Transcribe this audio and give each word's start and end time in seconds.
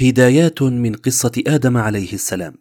هدايات 0.00 0.62
من 0.62 0.94
قصة 0.94 1.42
آدم 1.46 1.76
عليه 1.76 2.12
السلام. 2.12 2.54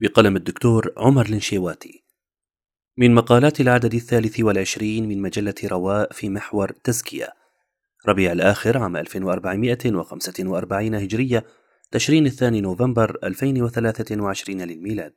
بقلم 0.00 0.36
الدكتور 0.36 0.92
عمر 0.96 1.26
الانشيواتي 1.26 2.04
من 2.96 3.14
مقالات 3.14 3.60
العدد 3.60 3.94
الثالث 3.94 4.40
والعشرين 4.40 5.08
من 5.08 5.22
مجلة 5.22 5.54
رواء 5.64 6.12
في 6.12 6.28
محور 6.28 6.70
تزكية. 6.84 7.32
ربيع 8.08 8.32
الآخر 8.32 8.78
عام 8.78 8.96
1445 8.96 10.94
هجرية 10.94 11.44
تشرين 11.90 12.26
الثاني 12.26 12.60
نوفمبر 12.60 13.18
2023 13.24 14.62
للميلاد. 14.62 15.14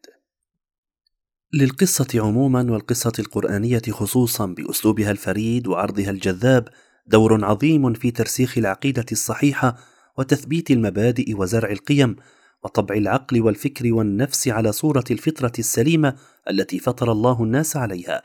للقصة 1.53 2.07
عموما 2.15 2.71
والقصة 2.71 3.13
القرآنية 3.19 3.81
خصوصا 3.91 4.45
بأسلوبها 4.45 5.11
الفريد 5.11 5.67
وعرضها 5.67 6.09
الجذاب 6.09 6.67
دور 7.07 7.45
عظيم 7.45 7.93
في 7.93 8.11
ترسيخ 8.11 8.57
العقيدة 8.57 9.05
الصحيحة 9.11 9.77
وتثبيت 10.21 10.71
المبادئ 10.71 11.33
وزرع 11.35 11.71
القيم 11.71 12.15
وطبع 12.63 12.95
العقل 12.95 13.41
والفكر 13.41 13.93
والنفس 13.93 14.47
على 14.47 14.71
صورة 14.71 15.03
الفطرة 15.11 15.51
السليمة 15.59 16.15
التي 16.49 16.79
فطر 16.79 17.11
الله 17.11 17.43
الناس 17.43 17.77
عليها. 17.77 18.23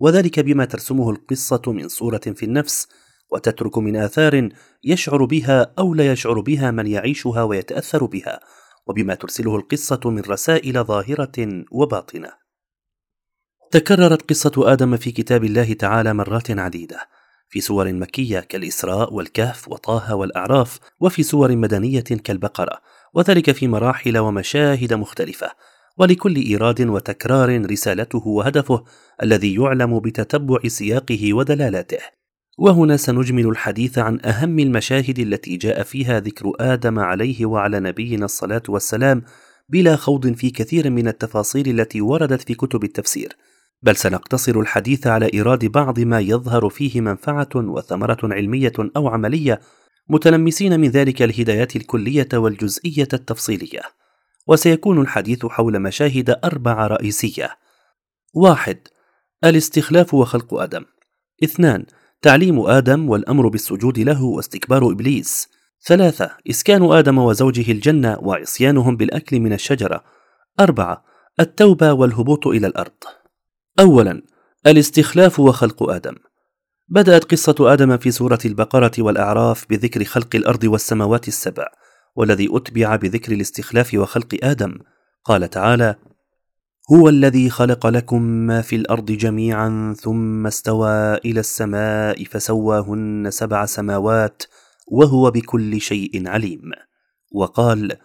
وذلك 0.00 0.40
بما 0.40 0.64
ترسمه 0.64 1.10
القصة 1.10 1.62
من 1.66 1.88
صورة 1.88 2.18
في 2.18 2.42
النفس 2.42 2.88
وتترك 3.32 3.78
من 3.78 3.96
آثار 3.96 4.48
يشعر 4.84 5.24
بها 5.24 5.72
أو 5.78 5.94
لا 5.94 6.12
يشعر 6.12 6.40
بها 6.40 6.70
من 6.70 6.86
يعيشها 6.86 7.42
ويتأثر 7.42 8.04
بها 8.04 8.40
وبما 8.86 9.14
ترسله 9.14 9.56
القصة 9.56 10.00
من 10.04 10.20
رسائل 10.20 10.84
ظاهرة 10.84 11.64
وباطنة. 11.70 12.32
تكررت 13.70 14.30
قصة 14.30 14.72
آدم 14.72 14.96
في 14.96 15.10
كتاب 15.12 15.44
الله 15.44 15.72
تعالى 15.72 16.14
مرات 16.14 16.50
عديدة. 16.50 17.08
في 17.54 17.60
سور 17.60 17.92
مكية 17.92 18.40
كالإسراء 18.40 19.14
والكهف 19.14 19.68
وطه 19.68 20.14
والأعراف 20.14 20.78
وفي 21.00 21.22
سور 21.22 21.56
مدنية 21.56 22.00
كالبقرة 22.00 22.80
وذلك 23.14 23.50
في 23.50 23.68
مراحل 23.68 24.18
ومشاهد 24.18 24.94
مختلفة. 24.94 25.50
ولكل 25.98 26.36
إيراد 26.36 26.80
وتكرار 26.80 27.70
رسالته 27.70 28.28
وهدفه 28.28 28.84
الذي 29.22 29.54
يعلم 29.54 30.00
بتتبع 30.00 30.58
سياقه 30.66 31.34
ودلالاته. 31.34 31.98
وهنا 32.58 32.96
سنجمل 32.96 33.48
الحديث 33.48 33.98
عن 33.98 34.20
أهم 34.24 34.58
المشاهد 34.58 35.18
التي 35.18 35.56
جاء 35.56 35.82
فيها 35.82 36.20
ذكر 36.20 36.52
آدم 36.60 36.98
عليه 36.98 37.46
وعلى 37.46 37.80
نبينا 37.80 38.24
الصلاة 38.24 38.62
والسلام 38.68 39.22
بلا 39.68 39.96
خوض 39.96 40.32
في 40.32 40.50
كثير 40.50 40.90
من 40.90 41.08
التفاصيل 41.08 41.80
التي 41.80 42.00
وردت 42.00 42.42
في 42.42 42.54
كتب 42.54 42.84
التفسير. 42.84 43.36
بل 43.84 43.96
سنقتصر 43.96 44.60
الحديث 44.60 45.06
على 45.06 45.30
إيراد 45.34 45.64
بعض 45.64 46.00
ما 46.00 46.20
يظهر 46.20 46.68
فيه 46.68 47.00
منفعة 47.00 47.48
وثمرة 47.54 48.18
علمية 48.22 48.72
أو 48.96 49.08
عملية 49.08 49.60
متلمسين 50.08 50.80
من 50.80 50.88
ذلك 50.88 51.22
الهدايات 51.22 51.76
الكلية 51.76 52.28
والجزئية 52.34 53.08
التفصيلية. 53.12 53.80
وسيكون 54.46 55.00
الحديث 55.00 55.46
حول 55.46 55.80
مشاهد 55.80 56.38
أربع 56.44 56.86
رئيسية. 56.86 57.50
واحد 58.34 58.78
الاستخلاف 59.44 60.14
وخلق 60.14 60.54
آدم. 60.54 60.84
اثنان 61.44 61.86
تعليم 62.22 62.60
آدم 62.60 63.08
والأمر 63.08 63.48
بالسجود 63.48 63.98
له 63.98 64.24
واستكبار 64.24 64.90
إبليس. 64.90 65.48
ثلاثة 65.86 66.30
إسكان 66.50 66.92
آدم 66.92 67.18
وزوجه 67.18 67.72
الجنة 67.72 68.18
وعصيانهم 68.20 68.96
بالأكل 68.96 69.40
من 69.40 69.52
الشجرة. 69.52 70.04
أربعة 70.60 71.04
التوبة 71.40 71.92
والهبوط 71.92 72.46
إلى 72.46 72.66
الأرض. 72.66 73.23
أولا 73.80 74.22
الاستخلاف 74.66 75.40
وخلق 75.40 75.82
آدم. 75.90 76.14
بدأت 76.88 77.24
قصة 77.24 77.54
آدم 77.60 77.96
في 77.96 78.10
سورة 78.10 78.38
البقرة 78.44 78.92
والأعراف 78.98 79.66
بذكر 79.70 80.04
خلق 80.04 80.36
الأرض 80.36 80.64
والسماوات 80.64 81.28
السبع 81.28 81.66
والذي 82.16 82.48
أتبع 82.52 82.96
بذكر 82.96 83.32
الاستخلاف 83.32 83.94
وخلق 83.94 84.38
آدم. 84.42 84.78
قال 85.24 85.50
تعالى 85.50 85.96
هو 86.92 87.08
الذي 87.08 87.50
خلق 87.50 87.86
لكم 87.86 88.22
ما 88.22 88.62
في 88.62 88.76
الأرض 88.76 89.12
جميعا 89.12 89.94
ثم 90.00 90.46
استوى 90.46 91.14
إلى 91.14 91.40
السماء 91.40 92.24
فسواهن 92.24 93.30
سبع 93.30 93.66
سماوات 93.66 94.42
وهو 94.88 95.30
بكل 95.30 95.80
شيء 95.80 96.28
عليم 96.28 96.60
وقال 97.32 97.96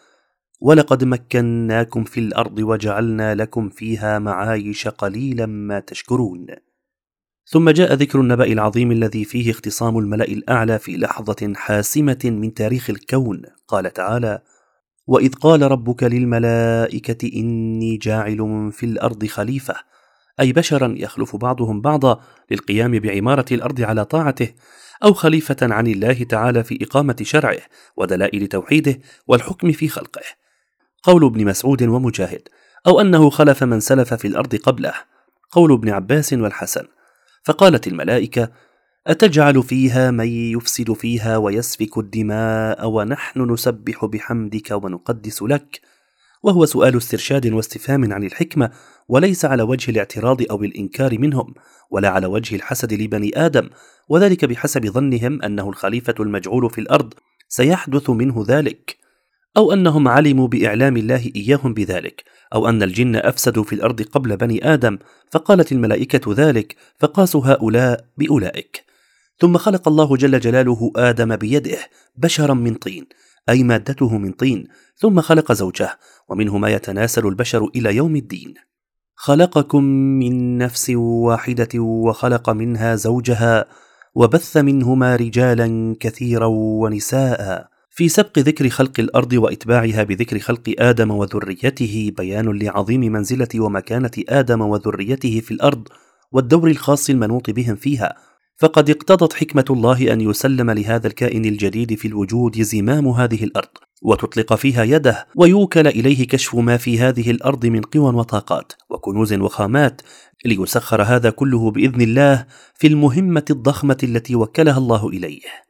ولقد 0.62 1.04
مكناكم 1.04 2.04
في 2.04 2.20
الأرض 2.20 2.60
وجعلنا 2.60 3.36
لكم 3.36 3.70
فيها 3.70 4.20
معايش 4.20 4.88
قليلا 4.88 5.46
ما 5.46 5.80
تشكرون. 5.80 6.48
ثم 7.46 7.70
جاء 7.70 7.94
ذكر 7.94 8.22
النبأ 8.22 8.46
العظيم 8.46 8.92
الذي 8.92 9.26
فيه 9.26 9.52
اختصام 9.52 9.98
الملأ 9.98 10.26
الأعلى 10.26 10.80
في 10.80 10.98
لحظة 10.98 11.54
حاسمة 11.56 12.20
من 12.26 12.54
تاريخ 12.54 12.90
الكون. 12.90 13.42
قال 13.68 13.94
تعالى 13.94 14.42
وإذ 15.08 15.34
قال 15.34 15.62
ربك 15.62 16.04
للملائكة 16.04 17.40
إني 17.40 17.98
جاعل 17.98 18.70
في 18.72 18.86
الأرض 18.86 19.26
خليفة 19.26 19.76
أي 20.40 20.54
بشرا 20.54 20.94
يخلف 20.98 21.36
بعضهم 21.36 21.82
بعضا 21.82 22.22
للقيام 22.52 23.00
بعمارة 23.00 23.46
الأرض 23.52 23.82
على 23.82 24.06
طاعته 24.06 24.54
أو 25.04 25.14
خليفة 25.14 25.58
عن 25.62 25.88
الله 25.88 26.24
تعالى 26.24 26.64
في 26.64 26.80
إقامة 26.82 27.16
شرعه 27.22 27.60
ودلائل 27.98 28.48
توحيده 28.48 29.00
والحكم 29.28 29.72
في 29.72 29.88
خلقه. 29.88 30.22
قول 31.04 31.26
ابن 31.26 31.46
مسعود 31.46 31.84
ومجاهد 31.84 32.42
أو 32.88 33.02
أنه 33.02 33.30
خلف 33.30 33.64
من 33.64 33.80
سلف 33.80 34.14
في 34.14 34.28
الأرض 34.28 34.56
قبله 34.56 34.94
قول 35.52 35.74
ابن 35.74 35.90
عباس 35.90 36.34
والحسن. 36.34 36.86
فقالت 37.44 37.88
الملائكة 37.88 38.50
أتجعل 39.08 39.64
فيها 39.64 40.12
من 40.12 40.28
يفسد 40.28 40.94
فيها 40.94 41.38
ويسفك 41.38 41.98
الدماء 41.98 42.88
ونحن 42.88 43.52
نسبح 43.52 44.06
بحمدك 44.06 44.72
ونقدس 44.72 45.42
لك؟ 45.42 45.82
وهو 46.44 46.66
سؤال 46.66 46.98
استرشاد 46.98 47.48
واستفهام 47.48 48.14
عن 48.14 48.24
الحكمة 48.24 48.72
وليس 49.08 49.46
على 49.46 49.64
وجه 49.64 49.92
الاعتراض 49.92 50.42
أو 50.52 50.64
الإنكار 50.64 51.20
منهم 51.20 51.54
ولا 51.92 52.10
على 52.10 52.28
وجه 52.28 52.56
الحسد 52.56 52.94
لبني 52.94 53.46
آدم 53.46 53.70
وذلك 54.10 54.46
بحسب 54.46 54.86
ظنهم 54.86 55.42
أنه 55.42 55.70
الخليفة 55.70 56.16
المجعول 56.20 56.70
في 56.70 56.82
الأرض 56.82 57.14
سيحدث 57.48 58.10
منه 58.10 58.46
ذلك. 58.48 58.99
أو 59.58 59.74
أنهم 59.74 60.08
علموا 60.08 60.48
بإعلام 60.48 60.98
الله 60.98 61.32
إياهم 61.36 61.74
بذلك 61.74 62.24
أو 62.54 62.70
أن 62.70 62.84
الجن 62.84 63.16
أفسدوا 63.16 63.64
في 63.64 63.74
الأرض 63.74 64.02
قبل 64.02 64.38
بني 64.38 64.74
آدم 64.74 64.98
فقالت 65.32 65.72
الملائكة 65.72 66.34
ذلك 66.34 66.76
فقاسوا 67.00 67.42
هؤلاء 67.46 68.06
بأولئك. 68.18 68.84
ثم 69.40 69.58
خلق 69.58 69.88
الله 69.88 70.16
جل 70.16 70.40
جلاله 70.40 70.92
آدم 70.96 71.36
بيده 71.36 71.78
بشرا 72.18 72.54
من 72.54 72.76
طين 72.76 73.06
أي 73.50 73.64
مادته 73.64 74.18
من 74.18 74.32
طين 74.32 74.68
ثم 74.96 75.22
خلق 75.22 75.52
زوجه 75.52 76.00
ومنه 76.30 76.58
ما 76.58 76.70
يتناسل 76.70 77.28
البشر 77.28 77.70
إلى 77.76 77.96
يوم 77.96 78.16
الدين. 78.16 78.54
خلقكم 79.16 79.84
من 79.84 80.58
نفس 80.58 80.90
واحدة 80.96 81.80
وخلق 81.80 82.50
منها 82.50 82.96
زوجها 82.96 83.66
وبث 84.16 84.58
منهما 84.58 85.16
رجالا 85.16 85.96
كثيرا 86.00 86.46
ونساء. 86.46 87.70
في 87.90 88.10
سبق 88.10 88.40
ذكر 88.40 88.70
خلق 88.70 89.00
الأرض 89.00 89.34
وإتباعها 89.34 90.04
بذكر 90.04 90.40
خلق 90.40 90.76
آدم 90.80 91.12
وذريته 91.12 92.12
بيان 92.18 92.60
لعظيم 92.60 93.02
منزلة 93.02 93.48
ومكانة 93.56 94.12
آدم 94.30 94.62
وذريته 94.62 95.40
في 95.40 95.52
الأرض 95.52 95.88
والدور 96.32 96.70
الخاص 96.70 97.10
المنوط 97.10 97.50
بهم 97.50 97.76
فيها. 97.76 98.16
فقد 98.60 98.90
اقتضت 98.90 99.34
حكمة 99.34 99.66
الله 99.70 100.14
أن 100.14 100.22
يسلم 100.22 100.72
لهذا 100.72 101.08
الكائن 101.08 101.46
الجديد 101.46 101.94
في 101.96 102.08
الوجود 102.08 102.62
زمام 102.62 103.08
هذه 103.08 103.44
الأرض 103.44 103.70
وتطلق 104.02 104.54
فيها 104.54 104.84
يده 104.84 105.28
ويوكل 105.36 105.88
إليه 105.88 106.28
كشف 106.28 106.56
ما 106.56 106.78
في 106.78 107.00
هذه 107.00 107.32
الأرض 107.32 107.66
من 107.66 107.82
قوى 107.82 108.16
وطاقات 108.16 108.74
وكنوز 108.90 109.34
وخامات 109.34 110.02
ليسخر 110.46 111.02
هذا 111.02 111.30
كله 111.30 111.72
بإذن 111.72 112.02
الله 112.02 112.46
في 112.76 112.88
المهمة 112.88 113.46
الضخمة 113.50 113.98
التي 114.04 114.36
وكلها 114.36 114.78
الله 114.78 115.08
إليه. 115.08 115.69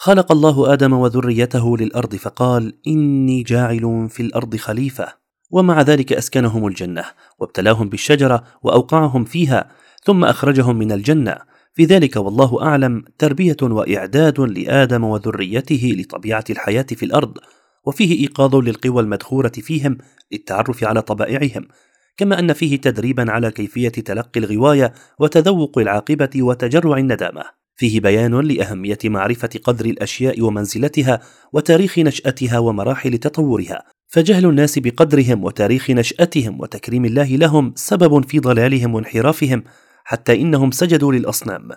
خلق 0.00 0.32
الله 0.32 0.72
آدم 0.72 0.92
وذريته 0.92 1.76
للأرض 1.76 2.16
فقال 2.16 2.74
إني 2.86 3.42
جاعل 3.42 4.06
في 4.10 4.22
الأرض 4.22 4.56
خليفة. 4.56 5.08
ومع 5.50 5.82
ذلك 5.82 6.12
أسكنهم 6.12 6.66
الجنة 6.66 7.04
وابتلاهم 7.38 7.88
بالشجرة 7.88 8.44
وأوقعهم 8.62 9.24
فيها 9.24 9.70
ثم 10.04 10.24
أخرجهم 10.24 10.76
من 10.76 10.92
الجنة. 10.92 11.36
في 11.74 11.84
ذلك 11.84 12.16
والله 12.16 12.62
أعلم 12.62 13.04
تربية 13.18 13.56
وإعداد 13.62 14.40
لآدم 14.40 15.04
وذريته 15.04 15.94
لطبيعة 15.98 16.44
الحياة 16.50 16.86
في 16.90 17.04
الأرض 17.04 17.38
وفيه 17.84 18.20
إيقاظ 18.20 18.56
للقوى 18.56 19.02
المدخورة 19.02 19.52
فيهم 19.56 19.98
للتعرف 20.32 20.84
على 20.84 21.02
طبائعهم 21.02 21.68
كما 22.16 22.38
أن 22.38 22.52
فيه 22.52 22.76
تدريبا 22.76 23.30
على 23.30 23.50
كيفية 23.50 23.88
تلقي 23.88 24.40
الغواية 24.40 24.92
وتذوق 25.18 25.78
العاقبة 25.78 26.30
وتجرع 26.36 26.98
الندامة. 26.98 27.57
فيه 27.78 28.00
بيان 28.00 28.40
لأهمية 28.40 28.98
معرفة 29.04 29.50
قدر 29.64 29.84
الأشياء 29.84 30.42
ومنزلتها 30.42 31.20
وتاريخ 31.52 31.98
نشأتها 31.98 32.58
ومراحل 32.58 33.18
تطورها 33.18 33.84
فجهل 34.08 34.46
الناس 34.46 34.78
بقدرهم 34.78 35.44
وتاريخ 35.44 35.90
نشأتهم 35.90 36.60
وتكريم 36.60 37.04
الله 37.04 37.36
لهم 37.36 37.72
سبب 37.76 38.24
في 38.24 38.38
ضلالهم 38.38 38.94
وانحرافهم 38.94 39.64
حتى 40.04 40.40
إنهم 40.40 40.70
سجدوا 40.70 41.12
للأصنام. 41.12 41.68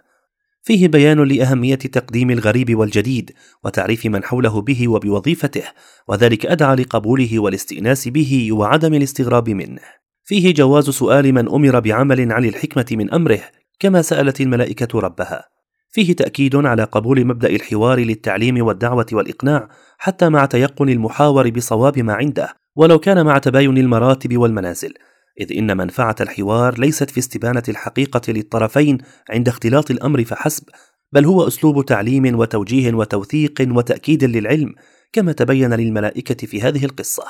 فيه 0.64 0.88
بيان 0.88 1.24
لأهمية 1.24 1.76
تقديم 1.76 2.32
الغريب 2.32 2.76
والجديد 2.76 3.32
وتعريف 3.64 4.06
من 4.06 4.24
حوله 4.24 4.62
به 4.62 4.88
وبوظيفته 4.88 5.64
وذلك 6.08 6.46
أدعى 6.46 6.76
لقبوله 6.76 7.40
والاستئناس 7.40 8.08
به 8.08 8.50
وعدم 8.52 8.94
الاستغراب 8.94 9.50
منه. 9.50 9.82
فيه 10.24 10.54
جواز 10.54 10.90
سؤال 10.90 11.34
من 11.34 11.50
أمر 11.50 11.80
بعمل 11.80 12.32
عن 12.32 12.46
الحكمة 12.46 12.86
من 12.92 13.14
أمره 13.14 13.42
كما 13.80 14.02
سألت 14.02 14.42
الملائكة 14.42 15.00
ربها. 15.00 15.61
فيه 15.92 16.14
تأكيد 16.14 16.56
على 16.56 16.84
قبول 16.84 17.26
مبدأ 17.26 17.50
الحوار 17.50 18.00
للتعليم 18.00 18.66
والدعوة 18.66 19.06
والإقناع 19.12 19.70
حتى 19.98 20.30
مع 20.30 20.46
تيقن 20.46 20.90
المحاور 20.90 21.50
بصواب 21.50 22.00
ما 22.00 22.14
عنده 22.14 22.54
ولو 22.76 23.00
كان 23.00 23.26
مع 23.26 23.38
تباين 23.38 23.78
المراتب 23.78 24.38
والمنازل 24.38 24.94
إذ 25.40 25.58
إن 25.58 25.78
منفعة 25.78 26.16
الحوار 26.22 26.80
ليست 26.80 27.10
في 27.10 27.20
استبانة 27.20 27.64
الحقيقة 27.70 28.22
للطرفين 28.28 28.98
عند 29.30 29.48
اختلاط 29.48 29.92
الأمر 29.92 30.24
فحسب، 30.24 30.64
بل 31.12 31.26
هو 31.26 31.48
أسلوب 31.48 31.86
تعليم 31.86 32.40
وتوجيه 32.40 32.94
وتوثيق 32.94 33.68
وتأكيد 33.72 34.24
للعلم، 34.24 34.76
كما 35.14 35.32
تبين 35.32 35.74
للملائكة 35.74 36.48
في 36.48 36.62
هذه 36.62 36.86
القصة. 36.86 37.24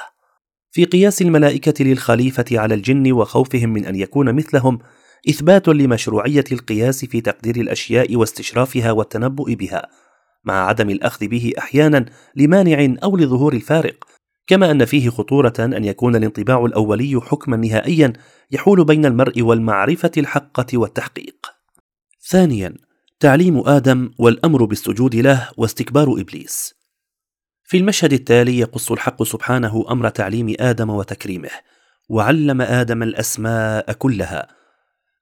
في 0.71 0.85
قياس 0.85 1.21
الملائكة 1.21 1.85
للخليفة 1.85 2.45
على 2.51 2.73
الجن 2.73 3.11
وخوفهم 3.11 3.69
من 3.69 3.85
أن 3.85 3.95
يكون 3.95 4.35
مثلهم، 4.35 4.79
إثبات 5.29 5.67
لمشروعية 5.67 6.43
القياس 6.51 7.05
في 7.05 7.21
تقدير 7.21 7.55
الأشياء 7.55 8.15
واستشرافها 8.15 8.91
والتنبؤ 8.91 9.53
بها، 9.53 9.87
مع 10.43 10.67
عدم 10.67 10.89
الأخذ 10.89 11.27
به 11.27 11.53
أحيانا 11.57 12.05
لمانع 12.35 12.95
أو 13.03 13.17
لظهور 13.17 13.53
الفارق، 13.53 14.05
كما 14.47 14.71
أن 14.71 14.85
فيه 14.85 15.09
خطورة 15.09 15.53
أن 15.59 15.85
يكون 15.85 16.15
الانطباع 16.15 16.65
الأولي 16.65 17.21
حكما 17.21 17.57
نهائيا 17.57 18.13
يحول 18.51 18.85
بين 18.85 19.05
المرء 19.05 19.41
والمعرفة 19.41 20.11
الحقة 20.17 20.77
والتحقيق. 20.77 21.47
ثانيا 22.29 22.73
تعليم 23.19 23.57
آدم 23.67 24.11
والأمر 24.19 24.65
بالسجود 24.65 25.15
له 25.15 25.49
واستكبار 25.57 26.13
إبليس. 26.13 26.75
في 27.63 27.77
المشهد 27.77 28.13
التالي 28.13 28.59
يقص 28.59 28.91
الحق 28.91 29.23
سبحانه 29.23 29.85
أمر 29.89 30.09
تعليم 30.09 30.55
آدم 30.59 30.89
وتكريمه، 30.89 31.49
وعلم 32.09 32.61
آدم 32.61 33.03
الأسماء 33.03 33.93
كلها، 33.93 34.60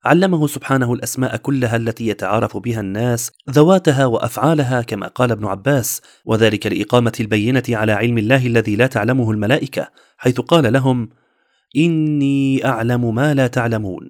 علمه 0.05 0.47
سبحانه 0.47 0.93
الأسماء 0.93 1.37
كلها 1.37 1.75
التي 1.75 2.07
يتعارف 2.07 2.57
بها 2.57 2.79
الناس 2.79 3.31
ذواتها 3.49 4.05
وأفعالها 4.05 4.81
كما 4.81 5.07
قال 5.07 5.31
ابن 5.31 5.45
عباس 5.45 6.01
وذلك 6.25 6.67
لإقامة 6.67 7.11
البينة 7.19 7.63
على 7.69 7.91
علم 7.91 8.17
الله 8.17 8.47
الذي 8.47 8.75
لا 8.75 8.87
تعلمه 8.87 9.31
الملائكة 9.31 9.89
حيث 10.17 10.39
قال 10.39 10.73
لهم 10.73 11.09
إني 11.77 12.65
أعلم 12.65 13.15
ما 13.15 13.33
لا 13.33 13.47
تعلمون. 13.47 14.09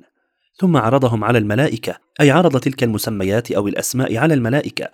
ثم 0.59 0.77
عرضهم 0.77 1.23
على 1.23 1.37
الملائكة 1.37 1.95
أي 2.21 2.31
عرض 2.31 2.59
تلك 2.59 2.83
المسميات 2.83 3.51
أو 3.51 3.67
الأسماء 3.67 4.17
على 4.17 4.33
الملائكة 4.33 4.89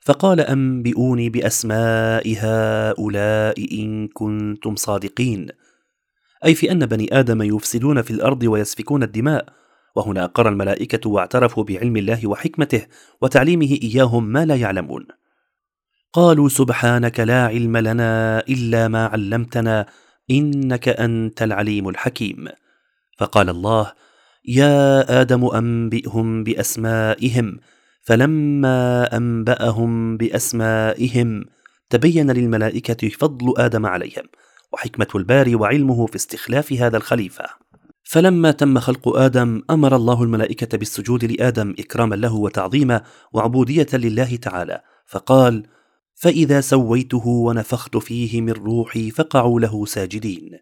فقال 0.00 0.40
أنبئوني 0.40 1.30
بأسماء 1.30 2.36
هؤلاء 2.38 3.82
إن 3.82 4.08
كنتم 4.08 4.76
صادقين. 4.76 5.46
أي 6.44 6.54
في 6.54 6.72
أن 6.72 6.86
بني 6.86 7.08
آدم 7.20 7.42
يفسدون 7.42 8.02
في 8.02 8.10
الأرض 8.10 8.42
ويسفكون 8.42 9.02
الدماء 9.02 9.60
وهنا 9.96 10.24
أقر 10.24 10.48
الملائكة 10.48 11.10
واعترفوا 11.10 11.64
بعلم 11.64 11.96
الله 11.96 12.26
وحكمته 12.26 12.86
وتعليمه 13.20 13.78
إياهم 13.82 14.24
ما 14.24 14.44
لا 14.44 14.56
يعلمون. 14.56 15.06
قالوا 16.12 16.48
سبحانك 16.48 17.20
لا 17.20 17.46
علم 17.46 17.76
لنا 17.76 18.40
إلا 18.48 18.88
ما 18.88 19.06
علمتنا 19.06 19.86
إنك 20.30 20.88
أنت 20.88 21.42
العليم 21.42 21.88
الحكيم. 21.88 22.48
فقال 23.18 23.48
الله 23.48 23.92
يا 24.44 25.20
آدم 25.20 25.46
أنبئهم 25.46 26.44
بأسمائهم 26.44 27.60
فلما 28.00 29.16
أنبأهم 29.16 30.16
بأسمائهم 30.16 31.44
تبين 31.90 32.30
للملائكة 32.30 33.08
فضل 33.08 33.54
آدم 33.58 33.86
عليهم 33.86 34.24
وحكمة 34.72 35.06
الباري 35.14 35.54
وعلمه 35.54 36.06
في 36.06 36.16
استخلاف 36.16 36.72
هذا 36.72 36.96
الخليفة. 36.96 37.44
فلما 38.10 38.50
تم 38.50 38.78
خلق 38.78 39.16
آدم 39.16 39.62
أمر 39.70 39.96
الله 39.96 40.22
الملائكة 40.22 40.78
بالسجود 40.78 41.24
لآدم 41.24 41.74
إكراما 41.78 42.14
له 42.14 42.34
وتعظيما 42.34 43.02
وعبودية 43.32 43.86
لله 43.94 44.36
تعالى 44.36 44.80
فقال 45.06 45.66
فإذا 46.14 46.60
سويته 46.60 47.26
ونفخت 47.26 47.96
فيه 47.96 48.40
من 48.40 48.52
روحي 48.52 49.10
فقعوا 49.10 49.60
له 49.60 49.86
ساجدين. 49.86 50.58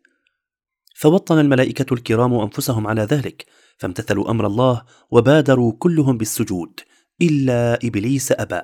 فوطن 0.94 1.38
الملائكة 1.38 1.94
الكرام 1.94 2.34
أنفسهم 2.34 2.86
على 2.86 3.02
ذلك 3.02 3.46
فامتثلوا 3.78 4.30
أمر 4.30 4.46
الله 4.46 4.82
وبادروا 5.10 5.72
كلهم 5.78 6.18
بالسجود 6.18 6.80
إلا 7.22 7.78
إبليس 7.84 8.32
أبى. 8.32 8.60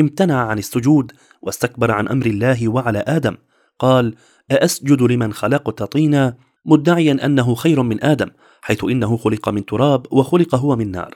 امتنع 0.00 0.46
عن 0.46 0.58
السجود 0.58 1.12
واستكبر 1.42 1.90
عن 1.90 2.08
أمر 2.08 2.26
الله 2.26 2.68
وعلى 2.68 3.04
آدم 3.06 3.36
قال 3.78 4.14
أأسجد 4.50 5.02
لمن 5.02 5.32
خلقت 5.32 5.82
طينا؟ 5.82 6.49
مدعيا 6.64 7.24
أنه 7.24 7.54
خير 7.54 7.82
من 7.82 8.04
آدم 8.04 8.30
حيث 8.62 8.84
إنه 8.84 9.16
خلق 9.16 9.48
من 9.48 9.64
تراب 9.64 10.06
وخلق 10.12 10.54
هو 10.54 10.76
من 10.76 10.90
نار. 10.90 11.14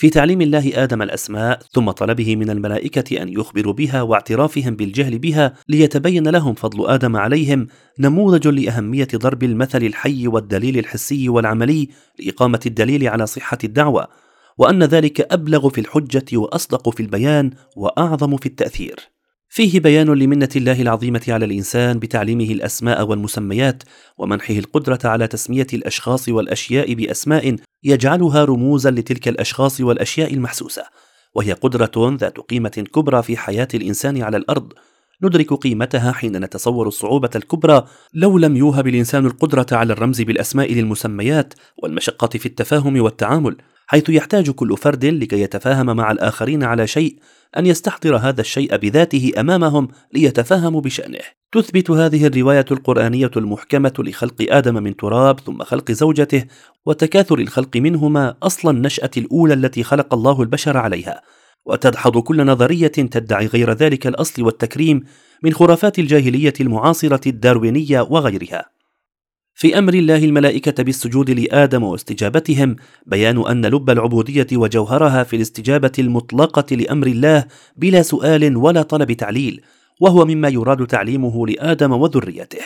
في 0.00 0.10
تعليم 0.10 0.40
الله 0.40 0.84
آدم 0.84 1.02
الأسماء 1.02 1.60
ثم 1.72 1.90
طلبه 1.90 2.36
من 2.36 2.50
الملائكة 2.50 3.22
أن 3.22 3.28
يخبروا 3.28 3.72
بها 3.72 4.02
واعترافهم 4.02 4.76
بالجهل 4.76 5.18
بها 5.18 5.54
ليتبين 5.68 6.28
لهم 6.28 6.54
فضل 6.54 6.86
آدم 6.86 7.16
عليهم 7.16 7.66
نموذج 7.98 8.48
لأهمية 8.48 9.08
ضرب 9.14 9.42
المثل 9.42 9.82
الحي 9.82 10.28
والدليل 10.28 10.78
الحسي 10.78 11.28
والعملي 11.28 11.88
لإقامة 12.18 12.60
الدليل 12.66 13.08
على 13.08 13.26
صحة 13.26 13.58
الدعوة 13.64 14.08
وأن 14.58 14.82
ذلك 14.82 15.32
أبلغ 15.32 15.68
في 15.68 15.80
الحجة 15.80 16.36
وأصدق 16.36 16.88
في 16.88 17.00
البيان 17.00 17.50
وأعظم 17.76 18.36
في 18.36 18.46
التأثير. 18.46 19.17
فيه 19.48 19.80
بيان 19.80 20.06
لمنة 20.06 20.48
الله 20.56 20.82
العظيمة 20.82 21.22
على 21.28 21.44
الإنسان 21.44 21.98
بتعليمه 21.98 22.44
الأسماء 22.44 23.06
والمسميات 23.06 23.82
ومنحه 24.18 24.54
القدرة 24.54 24.98
على 25.04 25.26
تسمية 25.26 25.66
الأشخاص 25.74 26.28
والأشياء 26.28 26.94
بأسماء 26.94 27.56
يجعلها 27.84 28.44
رموزا 28.44 28.90
لتلك 28.90 29.28
الأشخاص 29.28 29.80
والأشياء 29.80 30.34
المحسوسة، 30.34 30.82
وهي 31.34 31.52
قدرة 31.52 32.16
ذات 32.20 32.40
قيمة 32.40 32.84
كبرى 32.94 33.22
في 33.22 33.36
حياة 33.36 33.68
الإنسان 33.74 34.22
على 34.22 34.36
الأرض، 34.36 34.72
ندرك 35.22 35.52
قيمتها 35.52 36.12
حين 36.12 36.44
نتصور 36.44 36.88
الصعوبة 36.88 37.30
الكبرى 37.36 37.84
لو 38.14 38.38
لم 38.38 38.56
يوهب 38.56 38.86
الإنسان 38.86 39.26
القدرة 39.26 39.66
على 39.72 39.92
الرمز 39.92 40.22
بالأسماء 40.22 40.74
للمسميات 40.74 41.54
والمشقة 41.82 42.38
في 42.38 42.46
التفاهم 42.46 43.00
والتعامل، 43.00 43.56
حيث 43.90 44.08
يحتاج 44.08 44.50
كل 44.50 44.76
فرد 44.76 45.04
لكي 45.04 45.40
يتفاهم 45.40 45.96
مع 45.96 46.12
الآخرين 46.12 46.62
على 46.62 46.86
شيء 46.86 47.18
أن 47.56 47.66
يستحضر 47.66 48.16
هذا 48.16 48.40
الشيء 48.40 48.76
بذاته 48.76 49.32
أمامهم 49.38 49.88
ليتفهموا 50.14 50.80
بشأنه. 50.80 51.18
تثبت 51.52 51.90
هذه 51.90 52.26
الرواية 52.26 52.64
القرآنية 52.70 53.30
المحكمة 53.36 53.92
لخلق 53.98 54.46
آدم 54.50 54.82
من 54.82 54.96
تراب 54.96 55.40
ثم 55.40 55.62
خلق 55.62 55.92
زوجته 55.92 56.44
وتكاثر 56.86 57.38
الخلق 57.38 57.76
منهما 57.76 58.34
أصل 58.42 58.70
النشأة 58.70 59.10
الأولى 59.16 59.54
التي 59.54 59.82
خلق 59.82 60.14
الله 60.14 60.42
البشر 60.42 60.76
عليها، 60.76 61.22
وتدحض 61.66 62.18
كل 62.18 62.46
نظرية 62.46 62.88
تدعي 62.88 63.46
غير 63.46 63.72
ذلك 63.72 64.06
الأصل 64.06 64.42
والتكريم 64.42 65.04
من 65.42 65.52
خرافات 65.52 65.98
الجاهلية 65.98 66.54
المعاصرة 66.60 67.28
الداروينية 67.28 68.00
وغيرها. 68.00 68.77
في 69.58 69.78
أمر 69.78 69.94
الله 69.94 70.24
الملائكة 70.24 70.82
بالسجود 70.82 71.30
لآدم 71.30 71.82
واستجابتهم 71.82 72.76
بيان 73.06 73.46
أن 73.46 73.66
لب 73.66 73.90
العبودية 73.90 74.46
وجوهرها 74.52 75.22
في 75.22 75.36
الاستجابة 75.36 75.92
المطلقة 75.98 76.76
لأمر 76.76 77.06
الله 77.06 77.44
بلا 77.76 78.02
سؤال 78.02 78.56
ولا 78.56 78.82
طلب 78.82 79.12
تعليل 79.12 79.60
وهو 80.00 80.24
مما 80.24 80.48
يراد 80.48 80.86
تعليمه 80.86 81.46
لآدم 81.46 81.92
وذريته 81.92 82.58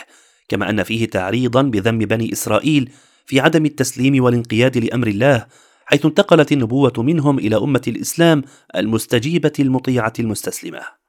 كما 0.49 0.69
أن 0.69 0.83
فيه 0.83 1.05
تعريضا 1.05 1.61
بذم 1.61 1.97
بني 1.97 2.33
إسرائيل 2.33 2.89
في 3.25 3.39
عدم 3.39 3.65
التسليم 3.65 4.23
والانقياد 4.23 4.77
لأمر 4.77 5.07
الله 5.07 5.45
حيث 5.85 6.05
انتقلت 6.05 6.51
النبوة 6.51 6.93
منهم 6.97 7.39
إلى 7.39 7.55
أمة 7.55 7.81
الإسلام 7.87 8.41
المستجيبة 8.75 9.53
المطيعة 9.59 10.13
المستسلمة. 10.19 11.02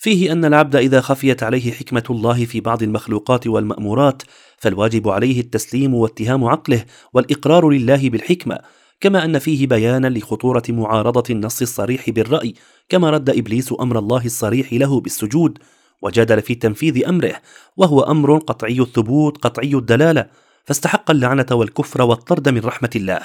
فيه 0.00 0.32
أن 0.32 0.44
العبد 0.44 0.76
إذا 0.76 1.00
خفيت 1.00 1.42
عليه 1.42 1.72
حكمة 1.72 2.02
الله 2.10 2.44
في 2.44 2.60
بعض 2.60 2.82
المخلوقات 2.82 3.46
والمأمورات 3.46 4.22
فالواجب 4.58 5.08
عليه 5.08 5.40
التسليم 5.40 5.94
واتهام 5.94 6.44
عقله 6.44 6.84
والإقرار 7.12 7.68
لله 7.68 8.10
بالحكمة 8.10 8.58
كما 9.00 9.24
أن 9.24 9.38
فيه 9.38 9.66
بيانا 9.66 10.06
لخطورة 10.06 10.62
معارضة 10.68 11.22
النص 11.30 11.62
الصريح 11.62 12.10
بالرأي 12.10 12.54
كما 12.88 13.10
رد 13.10 13.30
إبليس 13.30 13.74
أمر 13.80 13.98
الله 13.98 14.24
الصريح 14.24 14.72
له 14.72 15.00
بالسجود 15.00 15.58
وجادل 16.02 16.42
في 16.42 16.54
تنفيذ 16.54 17.08
أمره 17.08 17.34
وهو 17.76 18.00
أمر 18.00 18.38
قطعي 18.38 18.80
الثبوت 18.80 19.38
قطعي 19.44 19.74
الدلالة 19.74 20.26
فاستحق 20.64 21.10
اللعنة 21.10 21.46
والكفر 21.50 22.02
والطرد 22.02 22.48
من 22.48 22.60
رحمة 22.60 22.90
الله 22.96 23.20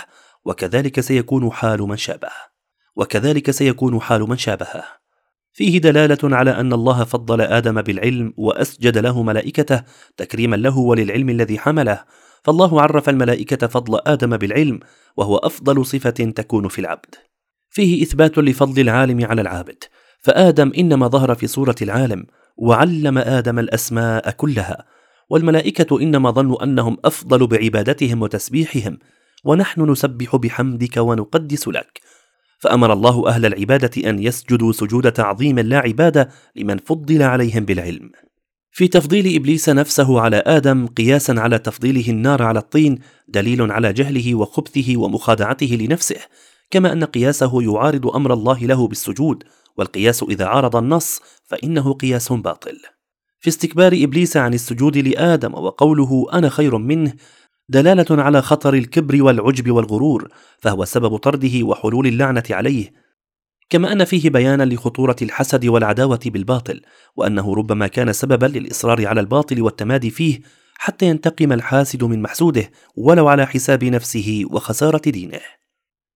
وكذلك 0.45 0.99
سيكون 0.99 1.51
حال 1.51 1.81
من 1.81 1.97
شابه 1.97 2.31
وكذلك 2.95 3.51
سيكون 3.51 4.01
حال 4.01 4.21
من 4.21 4.37
شابهه 4.37 5.02
فيه 5.53 5.77
دلالة 5.77 6.35
على 6.35 6.51
أن 6.51 6.73
الله 6.73 7.03
فضل 7.03 7.41
آدم 7.41 7.81
بالعلم 7.81 8.33
وأسجد 8.37 8.97
له 8.97 9.23
ملائكته 9.23 9.83
تكريما 10.17 10.55
له 10.55 10.77
وللعلم 10.77 11.29
الذي 11.29 11.59
حمله. 11.59 12.03
فالله 12.43 12.81
عرف 12.81 13.09
الملائكة 13.09 13.67
فضل 13.67 13.99
آدم 14.05 14.37
بالعلم 14.37 14.79
وهو 15.17 15.37
أفضل 15.37 15.85
صفة 15.85 16.09
تكون 16.09 16.67
في 16.67 16.79
العبد. 16.79 17.15
فيه 17.69 18.03
إثبات 18.03 18.37
لفضل 18.37 18.81
العالم 18.81 19.25
على 19.25 19.41
العابد. 19.41 19.83
فآدم 20.19 20.71
إنما 20.77 21.07
ظهر 21.07 21.35
في 21.35 21.47
صورة 21.47 21.75
العالم 21.81 22.25
وعلم 22.57 23.17
آدم 23.17 23.59
الأسماء 23.59 24.31
كلها. 24.31 24.85
والملائكة 25.29 26.01
إنما 26.01 26.31
ظنوا 26.31 26.63
أنهم 26.63 26.97
أفضل 27.05 27.47
بعبادتهم 27.47 28.21
وتسبيحهم. 28.21 28.99
ونحن 29.45 29.91
نسبح 29.91 30.35
بحمدك 30.35 30.97
ونقدس 30.97 31.67
لك. 31.67 32.01
فأمر 32.63 32.93
الله 32.93 33.27
أهل 33.27 33.45
العبادة 33.45 34.09
أن 34.09 34.19
يسجدوا 34.19 34.71
سجود 34.71 35.11
تعظيم 35.11 35.59
لا 35.59 35.77
عبادة 35.77 36.29
لمن 36.55 36.77
فضل 36.77 37.21
عليهم 37.21 37.65
بالعلم. 37.65 38.11
في 38.71 38.87
تفضيل 38.87 39.35
إبليس 39.35 39.69
نفسه 39.69 40.19
على 40.21 40.43
آدم 40.45 40.87
قياسا 40.87 41.35
على 41.37 41.59
تفضيله 41.59 42.09
النار 42.09 42.43
على 42.43 42.59
الطين 42.59 42.99
دليل 43.27 43.71
على 43.71 43.93
جهله 43.93 44.35
وخبثه 44.35 44.97
ومخادعته 44.97 45.77
لنفسه 45.81 46.19
كما 46.71 46.93
أن 46.93 47.03
قياسه 47.03 47.63
يعارض 47.63 48.07
أمر 48.07 48.33
الله 48.33 48.59
له 48.59 48.87
بالسجود 48.87 49.43
والقياس 49.77 50.23
إذا 50.23 50.45
عارض 50.45 50.75
النص 50.75 51.21
فإنه 51.45 51.93
قياس 51.93 52.31
باطل. 52.31 52.77
في 53.39 53.49
استكبار 53.49 53.93
إبليس 53.95 54.37
عن 54.37 54.53
السجود 54.53 54.97
لآدم 54.97 55.53
وقوله 55.53 56.27
أنا 56.33 56.49
خير 56.49 56.77
منه 56.77 57.13
دلالة 57.69 58.23
على 58.23 58.41
خطر 58.41 58.73
الكبر 58.73 59.23
والعجب 59.23 59.71
والغرور 59.71 60.27
فهو 60.59 60.85
سبب 60.85 61.17
طرده 61.17 61.63
وحلول 61.63 62.07
اللعنة 62.07 62.43
عليه. 62.49 63.03
كما 63.69 63.91
أن 63.91 64.03
فيه 64.03 64.29
بيانا 64.29 64.63
لخطورة 64.63 65.15
الحسد 65.21 65.65
والعداوة 65.65 66.19
بالباطل 66.25 66.81
وأنه 67.15 67.55
ربما 67.55 67.87
كان 67.87 68.13
سببا 68.13 68.45
للإصرار 68.45 69.07
على 69.07 69.21
الباطل 69.21 69.61
والتمادي 69.61 70.09
فيه 70.09 70.39
حتى 70.75 71.05
ينتقم 71.05 71.53
الحاسد 71.53 72.03
من 72.03 72.21
محسوده 72.21 72.71
ولو 72.95 73.27
على 73.27 73.47
حساب 73.47 73.83
نفسه 73.83 74.43
وخسارة 74.51 75.01
دينه. 75.09 75.39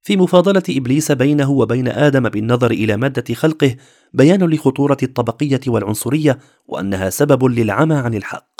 في 0.02 0.18
مفاضلة 0.18 0.64
إبليس 0.70 1.12
بينه 1.12 1.52
وبين 1.52 1.88
آدم 1.88 2.30
بالنظر 2.30 2.72
إلى 2.72 2.98
مادة 2.98 3.34
خلقه 3.34 3.76
بيان 4.14 4.44
لخطورة 4.50 4.98
الطبقية 5.04 5.60
والعنصرية 5.68 6.40
وأنها 6.68 7.10
سبب 7.10 7.44
للعمى 7.46 7.96
عن 7.96 8.14
الحق. 8.14 8.55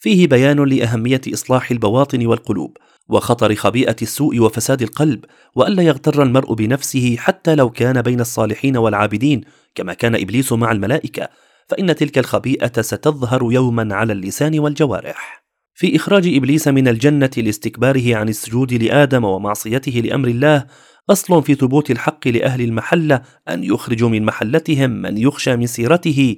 فيه 0.00 0.26
بيان 0.26 0.64
لأهمية 0.64 1.20
إصلاح 1.34 1.70
البواطن 1.70 2.26
والقلوب 2.26 2.76
وخطر 3.08 3.54
خبيئة 3.54 3.96
السوء 4.02 4.40
وفساد 4.40 4.82
القلب 4.82 5.24
والا 5.54 5.82
يغتر 5.82 6.22
المرء 6.22 6.54
بنفسه 6.54 7.16
حتى 7.18 7.54
لو 7.54 7.70
كان 7.70 8.02
بين 8.02 8.20
الصالحين 8.20 8.76
والعابدين 8.76 9.40
كما 9.74 9.94
كان 9.94 10.14
إبليس 10.14 10.52
مع 10.52 10.72
الملائكة 10.72 11.28
فإن 11.68 11.94
تلك 11.94 12.18
الخبيئة 12.18 12.82
ستظهر 12.82 13.52
يوما 13.52 13.94
على 13.94 14.12
اللسان 14.12 14.58
والجوارح. 14.58 15.44
في 15.74 15.96
إخراج 15.96 16.34
إبليس 16.34 16.68
من 16.68 16.88
الجنة 16.88 17.30
لاستكباره 17.36 18.16
عن 18.16 18.28
السجود 18.28 18.72
لآدم 18.72 19.24
ومعصيته 19.24 19.92
لأمر 19.92 20.28
الله 20.28 20.66
أصل 21.10 21.42
في 21.42 21.54
ثبوت 21.54 21.90
الحق 21.90 22.28
لأهل 22.28 22.60
المحلة 22.60 23.22
أن 23.48 23.64
يخرجوا 23.64 24.08
من 24.08 24.24
محلتهم 24.24 24.90
من 24.90 25.18
يخشى 25.18 25.56
من 25.56 25.66
سيرته 25.66 26.36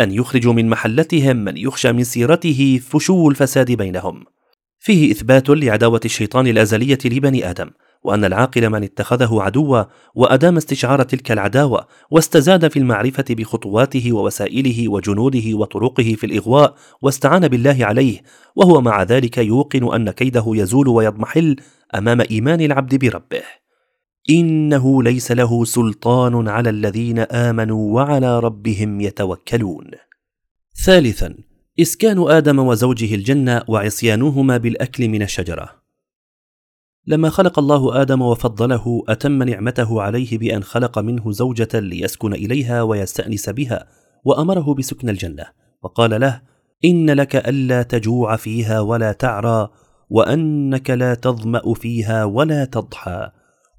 أن 0.00 0.10
يخرجوا 0.10 0.52
من 0.52 0.68
محلتهم 0.68 1.36
من 1.36 1.56
يخشى 1.56 1.92
من 1.92 2.04
سيرته 2.04 2.80
فشو 2.88 3.30
الفساد 3.30 3.72
بينهم. 3.72 4.24
فيه 4.78 5.10
إثبات 5.10 5.50
لعداوة 5.50 6.00
الشيطان 6.04 6.46
الأزلية 6.46 6.98
لبني 7.04 7.50
آدم، 7.50 7.70
وأن 8.02 8.24
العاقل 8.24 8.70
من 8.70 8.82
اتخذه 8.82 9.42
عدوا 9.42 9.84
وأدام 10.14 10.56
استشعار 10.56 11.02
تلك 11.02 11.32
العداوة، 11.32 11.86
واستزاد 12.10 12.68
في 12.68 12.78
المعرفة 12.78 13.24
بخطواته 13.30 14.12
ووسائله 14.12 14.88
وجنوده 14.88 15.54
وطرقه 15.54 16.14
في 16.14 16.26
الإغواء، 16.26 16.74
واستعان 17.02 17.48
بالله 17.48 17.76
عليه، 17.80 18.22
وهو 18.56 18.80
مع 18.80 19.02
ذلك 19.02 19.38
يوقن 19.38 19.94
أن 19.94 20.10
كيده 20.10 20.44
يزول 20.46 20.88
ويضمحل 20.88 21.56
أمام 21.94 22.20
إيمان 22.20 22.60
العبد 22.60 22.94
بربه. 22.94 23.63
إنه 24.30 25.02
ليس 25.02 25.32
له 25.32 25.64
سلطان 25.64 26.48
على 26.48 26.70
الذين 26.70 27.18
آمنوا 27.18 27.94
وعلى 27.94 28.40
ربهم 28.40 29.00
يتوكلون. 29.00 29.90
ثالثا 30.84 31.34
إسكان 31.80 32.18
آدم 32.28 32.58
وزوجه 32.58 33.14
الجنة 33.14 33.62
وعصيانهما 33.68 34.56
بالأكل 34.56 35.08
من 35.08 35.22
الشجرة. 35.22 35.68
لما 37.06 37.30
خلق 37.30 37.58
الله 37.58 38.02
آدم 38.02 38.22
وفضله 38.22 39.02
أتم 39.08 39.42
نعمته 39.42 40.02
عليه 40.02 40.38
بأن 40.38 40.62
خلق 40.62 40.98
منه 40.98 41.32
زوجة 41.32 41.80
ليسكن 41.80 42.32
إليها 42.32 42.82
ويستأنس 42.82 43.48
بها 43.48 43.86
وأمره 44.24 44.74
بسكن 44.74 45.08
الجنة. 45.08 45.44
وقال 45.82 46.20
له 46.20 46.42
إن 46.84 47.10
لك 47.10 47.36
ألا 47.36 47.82
تجوع 47.82 48.36
فيها 48.36 48.80
ولا 48.80 49.12
تعرى 49.12 49.68
وأنك 50.10 50.90
لا 50.90 51.14
تظمأ 51.14 51.74
فيها 51.74 52.24
ولا 52.24 52.64
تضحى. 52.64 53.30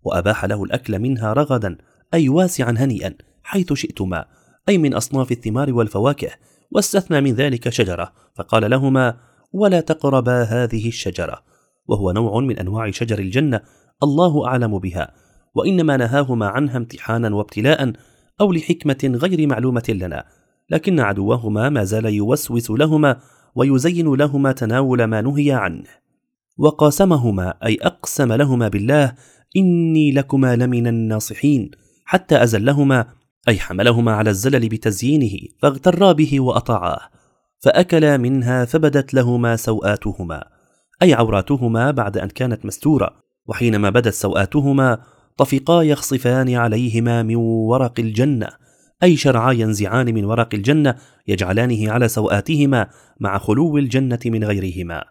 وأباح 0.05 0.45
له 0.45 0.63
الأكل 0.63 0.99
منها 0.99 1.33
رغدا 1.33 1.77
أي 2.13 2.29
واسعا 2.29 2.75
هنيئا 2.77 3.13
حيث 3.43 3.73
شئتما 3.73 4.25
أي 4.69 4.77
من 4.77 4.93
أصناف 4.93 5.31
الثمار 5.31 5.73
والفواكه 5.73 6.29
واستثنى 6.71 7.21
من 7.21 7.33
ذلك 7.33 7.69
شجرة 7.69 8.11
فقال 8.35 8.71
لهما 8.71 9.17
ولا 9.53 9.79
تقربا 9.79 10.43
هذه 10.43 10.87
الشجرة. 10.87 11.41
وهو 11.87 12.11
نوع 12.11 12.39
من 12.39 12.59
أنواع 12.59 12.91
شجر 12.91 13.19
الجنة 13.19 13.61
الله 14.03 14.47
أعلم 14.47 14.79
بها 14.79 15.11
وإنما 15.55 15.97
نهاهما 15.97 16.47
عنها 16.47 16.77
امتحانا 16.77 17.35
وابتلاء 17.35 17.93
أو 18.41 18.51
لحكمة 18.51 18.97
غير 19.03 19.47
معلومة 19.47 19.83
لنا 19.89 20.25
لكن 20.69 20.99
عدوهما 20.99 21.69
ما 21.69 21.83
زال 21.83 22.05
يوسوس 22.05 22.71
لهما 22.71 23.19
ويزين 23.55 24.13
لهما 24.13 24.51
تناول 24.51 25.03
ما 25.03 25.21
نهي 25.21 25.51
عنه. 25.51 25.87
وقاسمهما 26.57 27.53
أي 27.65 27.77
أقسم 27.81 28.33
لهما 28.33 28.67
بالله 28.67 29.13
إني 29.57 30.11
لكما 30.11 30.55
لمن 30.55 30.87
الناصحين 30.87 31.71
حتى 32.05 32.43
أزلهما 32.43 33.05
أي 33.47 33.59
حملهما 33.59 34.11
على 34.11 34.29
الزلل 34.29 34.69
بتزيينه 34.69 35.37
فاغترا 35.61 36.11
به 36.11 36.39
وأطاعاه 36.39 36.99
فأكلا 37.59 38.17
منها 38.17 38.65
فبدت 38.65 39.13
لهما 39.13 39.55
سوآتهما 39.55 40.43
أي 41.01 41.13
عوراتهما 41.13 41.91
بعد 41.91 42.17
أن 42.17 42.27
كانت 42.27 42.65
مستورة 42.65 43.09
وحينما 43.47 43.89
بدت 43.89 44.13
سوآتهما 44.13 44.99
طفقا 45.37 45.83
يخصفان 45.83 46.55
عليهما 46.55 47.23
من 47.23 47.35
ورق 47.35 47.99
الجنة 47.99 48.47
أي 49.03 49.17
شرعا 49.17 49.51
ينزعان 49.51 50.13
من 50.13 50.25
ورق 50.25 50.49
الجنة 50.53 50.95
يجعلانه 51.27 51.91
على 51.91 52.07
سوآتهما 52.07 52.87
مع 53.19 53.37
خلو 53.37 53.77
الجنة 53.77 54.19
من 54.25 54.43
غيرهما. 54.43 55.03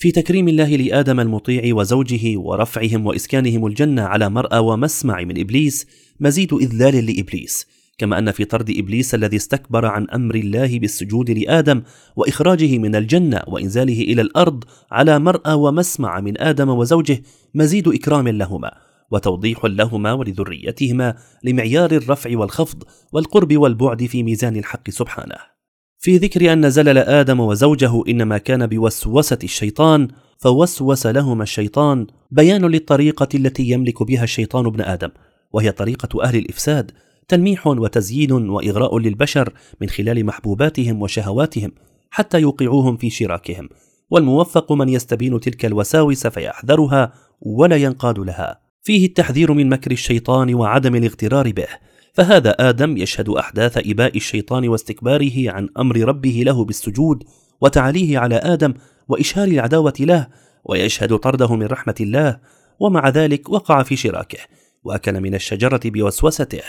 في 0.00 0.10
تكريم 0.12 0.48
الله 0.48 0.76
لآدم 0.76 1.20
المطيع 1.20 1.74
وزوجه 1.74 2.38
ورفعهم 2.38 3.06
وإسكانهم 3.06 3.66
الجنة 3.66 4.02
على 4.02 4.30
مرأى 4.30 4.58
ومسمع 4.58 5.20
من 5.20 5.40
إبليس 5.40 5.86
مزيد 6.20 6.52
إذلال 6.52 7.06
لإبليس. 7.06 7.66
كما 7.98 8.18
أن 8.18 8.30
في 8.30 8.44
طرد 8.44 8.70
إبليس 8.70 9.14
الذي 9.14 9.36
استكبر 9.36 9.86
عن 9.86 10.10
أمر 10.10 10.34
الله 10.34 10.78
بالسجود 10.78 11.30
لآدم 11.30 11.82
وإخراجه 12.16 12.78
من 12.78 12.94
الجنة 12.94 13.42
وإنزاله 13.46 14.00
إلى 14.00 14.22
الأرض 14.22 14.64
على 14.90 15.18
مرأى 15.18 15.52
ومسمع 15.52 16.20
من 16.20 16.40
آدم 16.40 16.68
وزوجه 16.68 17.22
مزيد 17.54 17.88
إكرام 17.88 18.28
لهما 18.28 18.72
وتوضيح 19.10 19.64
لهما 19.64 20.12
ولذريتهما 20.12 21.14
لمعيار 21.44 21.90
الرفع 21.90 22.38
والخفض 22.38 22.82
والقرب 23.12 23.56
والبعد 23.56 24.06
في 24.06 24.22
ميزان 24.22 24.56
الحق 24.56 24.90
سبحانه. 24.90 25.59
في 26.02 26.16
ذكر 26.16 26.52
أن 26.52 26.70
زلل 26.70 26.98
آدم 26.98 27.40
وزوجه 27.40 28.02
إنما 28.08 28.38
كان 28.38 28.66
بوسوسة 28.66 29.38
الشيطان 29.44 30.08
فوسوس 30.38 31.06
لهما 31.06 31.42
الشيطان. 31.42 32.06
بيان 32.30 32.64
للطريقة 32.64 33.28
التي 33.34 33.70
يملك 33.70 34.02
بها 34.02 34.24
الشيطان 34.24 34.66
ابن 34.66 34.80
آدم 34.80 35.08
وهي 35.52 35.72
طريقة 35.72 36.24
أهل 36.24 36.38
الإفساد 36.38 36.90
تلميح 37.28 37.66
وتزيين 37.66 38.32
وإغراء 38.32 38.98
للبشر 38.98 39.52
من 39.80 39.88
خلال 39.88 40.26
محبوباتهم 40.26 41.02
وشهواتهم 41.02 41.72
حتى 42.10 42.40
يوقعوهم 42.40 42.96
في 42.96 43.10
شراكهم. 43.10 43.68
والموفق 44.10 44.72
من 44.72 44.88
يستبين 44.88 45.40
تلك 45.40 45.64
الوساوس 45.64 46.26
فيحذرها 46.26 47.12
ولا 47.40 47.76
ينقاد 47.76 48.18
لها. 48.18 48.60
فيه 48.82 49.06
التحذير 49.06 49.52
من 49.52 49.68
مكر 49.68 49.90
الشيطان 49.90 50.54
وعدم 50.54 50.94
الاغترار 50.94 51.52
به. 51.52 51.68
فهذا 52.12 52.50
آدم 52.50 52.96
يشهد 52.96 53.28
أحداث 53.28 53.78
إباء 53.78 54.16
الشيطان 54.16 54.68
واستكباره 54.68 55.50
عن 55.50 55.68
أمر 55.78 55.96
ربه 55.96 56.42
له 56.46 56.64
بالسجود 56.64 57.24
وتعاليه 57.60 58.18
على 58.18 58.36
آدم 58.36 58.74
وإشهار 59.08 59.48
العداوة 59.48 59.94
له 60.00 60.26
ويشهد 60.64 61.16
طرده 61.16 61.56
من 61.56 61.66
رحمة 61.66 61.94
الله 62.00 62.38
ومع 62.80 63.08
ذلك 63.08 63.48
وقع 63.48 63.82
في 63.82 63.96
شراكه 63.96 64.38
وأكل 64.84 65.20
من 65.20 65.34
الشجرة 65.34 65.80
بوسوسته. 65.84 66.62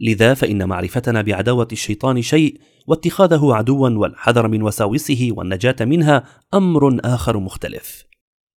لذا 0.00 0.34
فإن 0.34 0.68
معرفتنا 0.68 1.22
بعداوة 1.22 1.68
الشيطان 1.72 2.22
شيء 2.22 2.60
واتخاذه 2.86 3.54
عدوا 3.54 3.88
والحذر 3.88 4.48
من 4.48 4.62
وساوسه 4.62 5.28
والنجاة 5.32 5.76
منها 5.80 6.24
أمر 6.54 7.00
آخر 7.04 7.38
مختلف. 7.38 8.11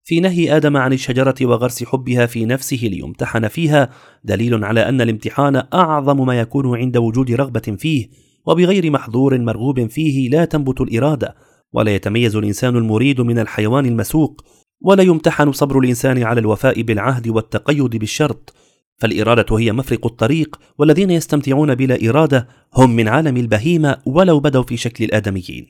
في 0.07 0.19
نهي 0.19 0.57
آدم 0.57 0.77
عن 0.77 0.93
الشجرة 0.93 1.35
وغرس 1.41 1.83
حبها 1.83 2.25
في 2.25 2.45
نفسه 2.45 2.79
ليمتحن 2.83 3.47
فيها 3.47 3.89
دليل 4.23 4.63
على 4.63 4.89
أن 4.89 5.01
الامتحان 5.01 5.63
أعظم 5.73 6.25
ما 6.25 6.39
يكون 6.39 6.77
عند 6.77 6.97
وجود 6.97 7.31
رغبة 7.31 7.75
فيه 7.77 8.09
وبغير 8.45 8.91
محظور 8.91 9.39
مرغوب 9.39 9.87
فيه 9.87 10.29
لا 10.29 10.45
تنبت 10.45 10.81
الإرادة 10.81 11.35
ولا 11.73 11.95
يتميز 11.95 12.35
الإنسان 12.35 12.75
المريد 12.75 13.21
من 13.21 13.39
الحيوان 13.39 13.85
المسوق 13.85 14.45
ولا 14.81 15.03
يمتحن 15.03 15.51
صبر 15.51 15.79
الإنسان 15.79 16.23
على 16.23 16.39
الوفاء 16.39 16.81
بالعهد 16.81 17.27
والتقيد 17.27 17.95
بالشرط. 17.95 18.53
فالإرادة 18.97 19.57
هي 19.57 19.71
مفرق 19.71 20.05
الطريق 20.05 20.59
والذين 20.77 21.11
يستمتعون 21.11 21.75
بلا 21.75 22.09
إرادة 22.09 22.47
هم 22.73 22.95
من 22.95 23.07
عالم 23.07 23.37
البهيمة 23.37 23.97
ولو 24.05 24.39
بدوا 24.39 24.63
في 24.63 24.77
شكل 24.77 25.03
الآدميين. 25.03 25.67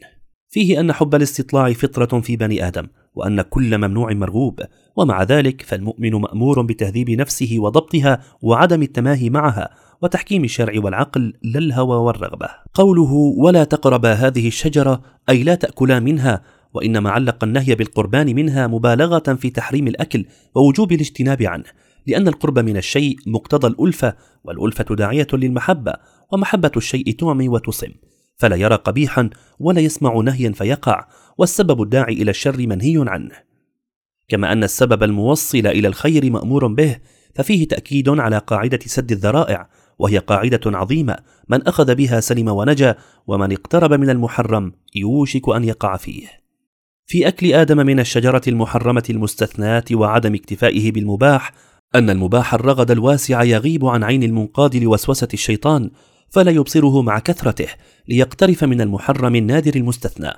فيه 0.56 0.80
أن 0.80 0.94
حب 0.94 1.16
الاستطلاع 1.16 1.74
فطرة 1.74 2.20
في 2.20 2.36
بني 2.36 2.68
آدم 2.68 2.88
وأن 3.16 3.42
كل 3.42 3.78
ممنوع 3.78 4.14
مرغوب 4.14 4.60
ومع 4.96 5.24
ذلك 5.24 5.62
فالمؤمن 5.62 6.12
مأمور 6.12 6.62
بتهذيب 6.62 7.10
نفسه 7.10 7.56
وضبطها 7.60 8.22
وعدم 8.42 8.82
التماهي 8.82 9.30
معها 9.30 9.70
وتحكيم 10.02 10.44
الشرع 10.44 10.74
والعقل 10.84 11.34
لا 11.44 11.60
الهوى 11.60 11.98
والرغبة. 11.98 12.50
قوله 12.74 13.14
ولا 13.38 13.64
تقربا 13.64 14.14
هذه 14.14 14.48
الشجرة 14.48 15.02
أي 15.30 15.44
لا 15.44 15.56
تأكلا 15.56 16.00
منها 16.00 16.42
وإنما 16.74 17.10
علق 17.10 17.44
النهي 17.44 17.76
بالقربان 17.76 18.36
منها 18.36 18.68
مبالغة 18.68 19.34
في 19.34 19.50
تحريم 19.50 19.88
الأكل 19.88 20.26
ووجوب 20.56 20.92
الاجتناب 20.92 21.42
عنه 21.42 21.66
لأن 22.08 22.28
القرب 22.28 22.60
من 22.60 22.78
الشيء 22.78 23.18
مقتضى 23.28 23.68
الألفة 23.68 24.16
والألفة 24.44 24.96
داعية 24.96 25.28
للمحبة 25.34 25.94
ومحبة 26.32 26.72
الشيء 26.78 27.12
تعمي 27.12 27.50
وتصم 27.50 27.92
فلا 28.36 28.56
يرى 28.56 28.76
قبيحا 28.76 29.30
ولا 29.60 29.82
يسمع 29.82 30.16
نهيا 30.16 30.52
فيقع 30.52 31.08
والسبب 31.38 31.82
الداعي 31.82 32.14
إلى 32.14 32.32
الشر 32.32 32.68
منهي 32.68 33.06
عنه. 33.08 33.32
كما 34.28 34.52
أن 34.52 34.64
السبب 34.64 35.04
الموصل 35.04 35.68
إلى 35.68 35.88
الخير 35.88 36.32
مأمور 36.32 36.68
به 36.68 36.98
ففيه 37.36 37.68
تأكيد 37.68 38.10
على 38.10 38.38
قاعدة 38.38 38.80
سد 38.86 39.12
الذرائع 39.12 39.70
وهي 40.00 40.18
قاعدة 40.18 40.62
عظيمة 40.66 41.18
من 41.50 41.68
أخذ 41.68 41.96
بها 41.96 42.20
سلم 42.20 42.48
ونجا 42.48 42.96
ومن 43.28 43.52
اقترب 43.52 43.94
من 43.94 44.10
المحرم 44.10 44.72
يوشك 44.96 45.50
أن 45.50 45.64
يقع 45.64 45.98
فيه. 45.98 46.28
في 47.06 47.28
أكل 47.28 47.54
آدم 47.54 47.78
من 47.78 48.00
الشجرة 48.00 48.42
المحرمة 48.48 49.04
المستثناة 49.10 49.84
وعدم 49.92 50.36
اكتفائه 50.36 50.92
بالمباح 50.92 51.52
أن 51.96 52.10
المباح 52.10 52.54
الرغد 52.54 52.92
الواسع 52.92 53.44
يغيب 53.44 53.86
عن 53.86 54.04
عين 54.04 54.24
المنقاد 54.24 54.76
لوسوسة 54.76 55.28
الشيطان 55.34 55.92
فلا 56.36 56.52
يبصره 56.52 57.02
مع 57.02 57.20
كثرته 57.20 57.68
ليقترف 58.08 58.64
من 58.64 58.82
المحرم 58.82 59.36
النادر 59.36 59.76
المستثنى. 59.76 60.32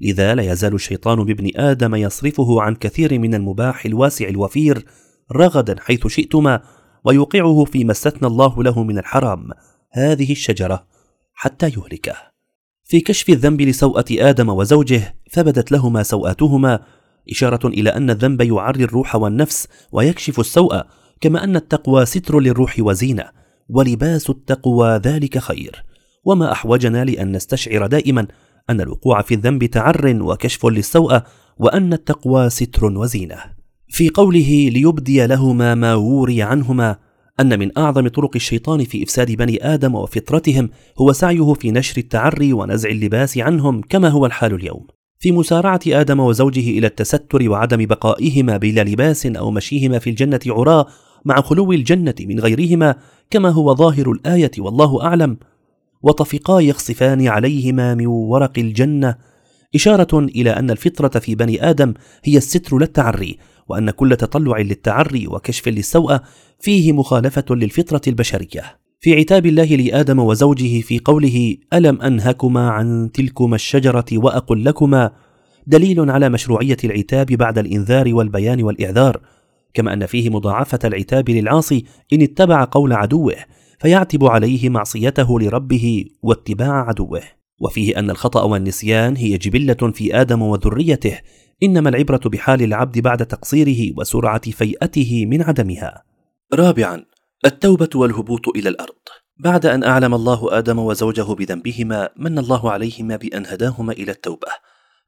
لذا 0.00 0.34
لا 0.34 0.52
يزال 0.52 0.74
الشيطان 0.74 1.24
بابن 1.24 1.50
آدم 1.56 1.94
يصرفه 1.94 2.62
عن 2.62 2.74
كثير 2.74 3.18
من 3.18 3.34
المباح 3.34 3.84
الواسع 3.86 4.28
الوفير 4.28 4.84
رغدا 5.32 5.76
حيث 5.80 6.06
شئتما 6.06 6.62
ويوقعه 7.04 7.64
فيما 7.64 7.92
استثنى 7.92 8.28
الله 8.28 8.62
له 8.62 8.82
من 8.82 8.98
الحرام. 8.98 9.50
هذه 9.92 10.32
الشجرة 10.32 10.86
حتى 11.34 11.66
يهلكه. 11.66 12.16
في 12.84 13.00
كشف 13.00 13.28
الذنب 13.28 13.60
لسوءة 13.60 14.04
آدم 14.10 14.48
وزوجه 14.48 15.16
فبدت 15.30 15.72
لهما 15.72 16.02
سوءاتهما 16.02 16.80
إشارة 17.30 17.66
إلى 17.68 17.90
أن 17.90 18.10
الذنب 18.10 18.40
يعري 18.40 18.84
الروح 18.84 19.16
والنفس 19.16 19.68
ويكشف 19.92 20.40
السوء 20.40 20.82
كما 21.20 21.44
أن 21.44 21.56
التقوى 21.56 22.06
ستر 22.06 22.40
للروح 22.40 22.76
وزينة. 22.78 23.43
ولباس 23.68 24.30
التقوى 24.30 24.96
ذلك 24.96 25.38
خير. 25.38 25.84
وما 26.24 26.52
أحوجنا 26.52 27.04
لأن 27.04 27.32
نستشعر 27.32 27.86
دائما 27.86 28.26
أن 28.70 28.80
الوقوع 28.80 29.22
في 29.22 29.34
الذنب 29.34 29.64
تعر 29.64 30.18
وكشف 30.20 30.66
للسوء 30.66 31.20
وأن 31.58 31.92
التقوى 31.92 32.50
ستر 32.50 32.84
وزينة. 32.84 33.36
في 33.88 34.08
قوله 34.08 34.70
ليبدي 34.72 35.26
لهما 35.26 35.74
ما 35.74 35.94
وري 35.94 36.42
عنهما 36.42 36.96
أن 37.40 37.58
من 37.58 37.78
أعظم 37.78 38.08
طرق 38.08 38.30
الشيطان 38.34 38.84
في 38.84 39.02
إفساد 39.02 39.32
بني 39.32 39.74
آدم 39.74 39.94
وفطرتهم 39.94 40.70
هو 40.98 41.12
سعيه 41.12 41.52
في 41.52 41.70
نشر 41.70 41.98
التعري 41.98 42.52
ونزع 42.52 42.88
اللباس 42.88 43.38
عنهم 43.38 43.80
كما 43.80 44.08
هو 44.08 44.26
الحال 44.26 44.54
اليوم. 44.54 44.86
في 45.18 45.32
مسارعة 45.32 45.80
آدم 45.86 46.20
وزوجه 46.20 46.78
إلى 46.78 46.86
التستر 46.86 47.50
وعدم 47.50 47.86
بقائهما 47.86 48.56
بلا 48.56 48.84
لباس 48.84 49.26
أو 49.26 49.50
مشيهما 49.50 49.98
في 49.98 50.10
الجنة 50.10 50.40
عراة 50.46 50.86
مع 51.24 51.40
خلو 51.40 51.72
الجنة 51.72 52.14
من 52.20 52.40
غيرهما 52.40 52.94
كما 53.30 53.48
هو 53.48 53.74
ظاهر 53.74 54.12
الآية 54.12 54.50
والله 54.58 55.02
أعلم 55.02 55.36
وطفقا 56.02 56.60
يخصفان 56.60 57.26
عليهما 57.26 57.94
من 57.94 58.06
ورق 58.06 58.58
الجنة 58.58 59.16
إشارة 59.74 60.18
إلى 60.18 60.50
أن 60.50 60.70
الفطرة 60.70 61.20
في 61.20 61.34
بني 61.34 61.70
آدم 61.70 61.94
هي 62.24 62.36
الستر 62.36 62.78
لا 62.78 62.84
التعري 62.84 63.38
وأن 63.68 63.90
كل 63.90 64.16
تطلع 64.16 64.58
للتعري 64.58 65.26
وكشف 65.26 65.68
للسوء 65.68 66.18
فيه 66.60 66.92
مخالفة 66.92 67.44
للفطرة 67.50 68.00
البشرية. 68.06 68.62
في 69.00 69.16
عتاب 69.16 69.46
الله 69.46 69.64
لآدم 69.64 70.18
وزوجه 70.18 70.80
في 70.80 70.98
قوله 70.98 71.56
ألم 71.72 72.02
أنهكما 72.02 72.70
عن 72.70 73.10
تلكما 73.14 73.54
الشجرة 73.54 74.04
وأقل 74.12 74.64
لكما؟ 74.64 75.10
دليل 75.66 76.10
على 76.10 76.28
مشروعية 76.28 76.76
العتاب 76.84 77.26
بعد 77.26 77.58
الإنذار 77.58 78.14
والبيان 78.14 78.62
والإعذار. 78.62 79.20
كما 79.74 79.92
أن 79.92 80.06
فيه 80.06 80.30
مضاعفة 80.30 80.78
العتاب 80.84 81.30
للعاصي 81.30 81.84
إن 82.12 82.22
اتبع 82.22 82.64
قول 82.64 82.92
عدوه 82.92 83.36
فيعتب 83.80 84.24
عليه 84.24 84.68
معصيته 84.68 85.40
لربه 85.40 86.04
واتباع 86.22 86.88
عدوه. 86.88 87.22
وفيه 87.60 87.98
أن 87.98 88.10
الخطأ 88.10 88.42
والنسيان 88.42 89.16
هي 89.16 89.38
جبلة 89.38 89.92
في 89.92 90.20
آدم 90.20 90.42
وذريته 90.42 91.18
إنما 91.62 91.88
العبرة 91.88 92.20
بحال 92.24 92.62
العبد 92.62 92.98
بعد 92.98 93.26
تقصيره 93.26 93.94
وسرعة 93.98 94.50
فيئته 94.50 95.26
من 95.26 95.42
عدمها. 95.42 96.02
رابعا 96.54 97.04
التوبة 97.46 97.88
والهبوط 97.94 98.48
إلى 98.48 98.68
الأرض. 98.68 98.94
بعد 99.36 99.66
أن 99.66 99.84
أعلم 99.84 100.14
الله 100.14 100.58
آدم 100.58 100.78
وزوجه 100.78 101.34
بذنبهما 101.34 102.08
من 102.16 102.38
الله 102.38 102.70
عليهما 102.70 103.16
بأن 103.16 103.46
هداهما 103.46 103.92
إلى 103.92 104.12
التوبة. 104.12 104.48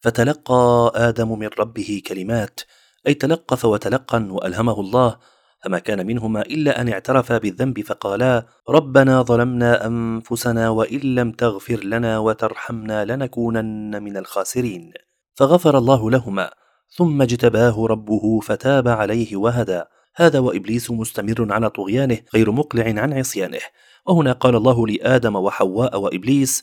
فتلقى 0.00 0.92
آدم 0.94 1.38
من 1.38 1.48
ربه 1.59 2.02
كلمات 2.07 2.61
أي 3.07 3.14
تلقف 3.14 3.64
وتلقن 3.64 4.31
وألهمه 4.31 4.81
الله 4.81 5.16
فما 5.64 5.79
كان 5.79 6.07
منهما 6.07 6.42
إلا 6.42 6.81
أن 6.81 6.88
اعترفا 6.88 7.38
بالذنب 7.38 7.81
فقالا 7.81 8.47
ربنا 8.69 9.23
ظلمنا 9.23 9.87
أنفسنا 9.87 10.69
وإن 10.69 10.99
لم 10.99 11.33
تغفر 11.33 11.85
لنا 11.85 12.19
وترحمنا 12.19 13.05
لنكونن 13.05 14.03
من 14.03 14.16
الخاسرين. 14.16 14.92
فغفر 15.35 15.79
الله 15.79 16.11
لهما 16.11 16.51
ثم 16.97 17.23
اجتباه 17.23 17.87
ربه 17.87 18.40
فتاب 18.40 18.88
عليه 18.88 19.37
وهدى. 19.37 19.83
هذا 20.16 20.38
وإبليس 20.38 20.90
مستمر 20.90 21.53
على 21.53 21.71
طغيانه 21.71 22.19
غير 22.35 22.51
مقلع 22.51 23.03
عن 23.03 23.12
عصيانه. 23.12 23.61
وهنا 24.07 24.33
قال 24.33 24.57
الله 24.57 24.87
لآدم 24.87 25.37
وحواء 25.37 26.01
وإبليس 26.01 26.62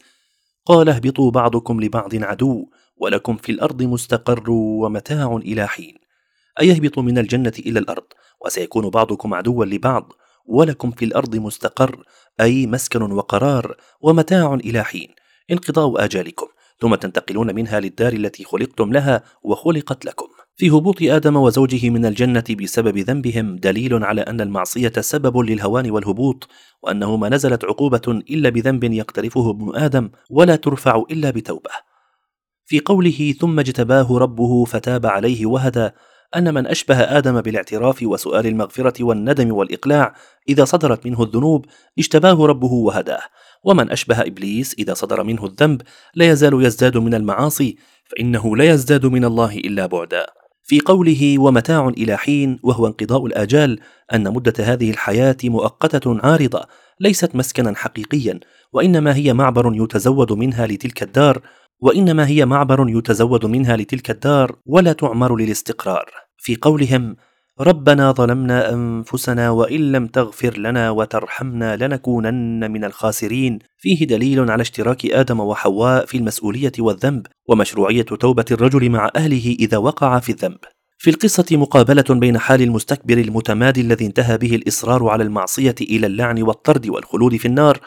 قال 0.66 0.90
اهبطوا 0.90 1.32
بعضكم 1.32 1.82
لبعض 1.82 2.16
عدو 2.16 2.66
ولكم 2.98 3.36
في 3.36 3.52
الأرض 3.52 3.84
مستقر 3.84 4.52
ومتاع 4.52 5.36
إلى 5.36 5.68
حين. 5.68 6.03
اي 6.60 6.72
اهبطوا 6.72 7.04
من 7.04 7.18
الجنة 7.18 7.54
إلى 7.60 7.80
الأرض 7.80 8.04
وسيكون 8.46 8.90
بعضكم 8.90 9.34
عدوا 9.34 9.66
لبعض 9.66 10.14
ولكم 10.46 10.92
في 10.92 11.06
الأرض 11.06 11.36
مستقر 11.36 12.04
أي 12.42 12.68
مسكن 12.68 13.12
وقرار 13.12 13.78
ومتاع 14.02 14.54
إلى 14.54 14.84
حين. 14.84 15.08
انقضاء 15.52 16.04
آجالكم 16.06 16.48
ثم 16.80 16.96
تنتقلون 16.96 17.56
منها 17.56 17.80
للدار 17.80 18.14
التي 18.14 18.44
خلقتم 18.44 18.94
لها 18.94 19.24
وخلقت 19.44 20.06
لكم. 20.06 20.28
في 20.56 20.70
هبوط 20.70 21.02
آدم 21.02 21.36
وزوجه 21.36 21.90
من 21.90 22.06
الجنة 22.06 22.44
بسبب 22.62 22.98
ذنبهم 22.98 23.56
دليل 23.56 24.04
على 24.04 24.22
أن 24.22 24.42
المعصية 24.42 24.94
سبب 25.00 25.38
للهوان 25.38 25.92
والهبوط 25.92 26.48
وأنه 26.84 27.18
ما 27.18 27.30
نزلت 27.30 27.66
عقوبة 27.66 28.02
إلا 28.08 28.50
بذنب 28.50 28.84
يقترفه 28.84 29.50
ابن 29.50 29.76
آدم 29.76 30.10
ولا 30.30 30.56
ترفع 30.56 31.04
إلا 31.12 31.30
بتوبة. 31.30 31.72
في 32.66 32.80
قوله 32.80 33.36
ثم 33.40 33.60
اجتباه 33.60 34.18
ربه 34.18 34.66
فتاب 34.66 35.06
عليه 35.06 35.46
وهدى 35.46 35.90
أن 36.36 36.54
من 36.54 36.68
أشبه 36.68 36.96
آدم 36.96 37.42
بالاعتراف 37.42 38.04
وسؤال 38.04 38.48
المغفرة 38.48 39.04
والندم 39.04 39.52
والإقلاع 39.52 40.16
إذا 40.50 40.66
صدرت 40.66 41.06
منه 41.06 41.24
الذنوب 41.24 41.66
اجتباه 42.00 42.46
ربه 42.46 42.72
وهداه. 42.72 43.22
ومن 43.64 43.92
أشبه 43.92 44.22
إبليس 44.22 44.76
إذا 44.80 44.94
صدر 44.94 45.24
منه 45.24 45.46
الذنب 45.46 45.82
لا 46.16 46.30
يزال 46.30 46.66
يزداد 46.66 46.98
من 46.98 47.14
المعاصي 47.14 47.78
فإنه 48.06 48.58
لا 48.58 48.64
يزداد 48.64 49.06
من 49.06 49.26
الله 49.26 49.58
إلا 49.58 49.86
بعدا. 49.86 50.26
في 50.64 50.80
قوله 50.80 51.40
ومتاع 51.40 51.88
إلى 51.88 52.18
حين 52.18 52.60
وهو 52.64 52.88
انقضاء 52.88 53.26
الآجال 53.26 53.80
أن 54.14 54.34
مدة 54.34 54.54
هذه 54.60 54.92
الحياة 54.92 55.38
مؤقتة 55.44 56.20
عارضة 56.24 56.66
ليست 57.00 57.36
مسكنا 57.36 57.76
حقيقيا 57.76 58.40
وإنما 58.74 59.16
هي 59.16 59.34
معبر 59.34 59.72
يتزود 59.76 60.32
منها 60.32 60.68
لتلك 60.68 61.04
الدار 61.04 61.42
وإنما 61.80 62.28
هي 62.28 62.46
معبر 62.46 62.90
يتزود 62.90 63.46
منها 63.46 63.78
لتلك 63.78 64.12
الدار 64.12 64.56
ولا 64.66 64.94
تعمر 64.94 65.36
للاستقرار. 65.36 66.23
في 66.44 66.56
قولهم 66.56 67.16
ربنا 67.60 68.12
ظلمنا 68.12 68.74
أنفسنا 68.74 69.50
وإن 69.50 69.92
لم 69.92 70.08
تغفر 70.08 70.58
لنا 70.58 70.90
وترحمنا 70.90 71.76
لنكونن 71.76 72.72
من 72.72 72.84
الخاسرين. 72.84 73.60
فيه 73.78 74.08
دليل 74.08 74.52
على 74.52 74.62
اشتراك 74.62 75.06
آدم 75.06 75.40
وحواء 75.40 76.06
في 76.06 76.18
المسؤولية 76.18 76.72
والذنب 76.80 77.28
ومشروعية 77.50 78.02
توبة 78.02 78.46
الرجل 78.52 78.90
مع 78.90 79.12
أهله 79.16 79.56
إذا 79.60 79.78
وقع 79.78 80.20
في 80.20 80.32
الذنب. 80.32 80.58
في 80.98 81.10
القصة 81.10 81.46
مقابلة 81.52 82.06
بين 82.10 82.38
حال 82.38 82.62
المستكبر 82.62 83.18
المتمادي 83.18 83.82
الذي 83.82 84.06
انتهى 84.06 84.38
به 84.38 84.56
الإصرار 84.56 85.08
على 85.08 85.24
المعصية 85.24 85.76
إلى 85.82 86.08
اللعن 86.08 86.42
والطرد 86.42 86.88
والخلود 86.88 87.36
في 87.36 87.48
النار 87.48 87.80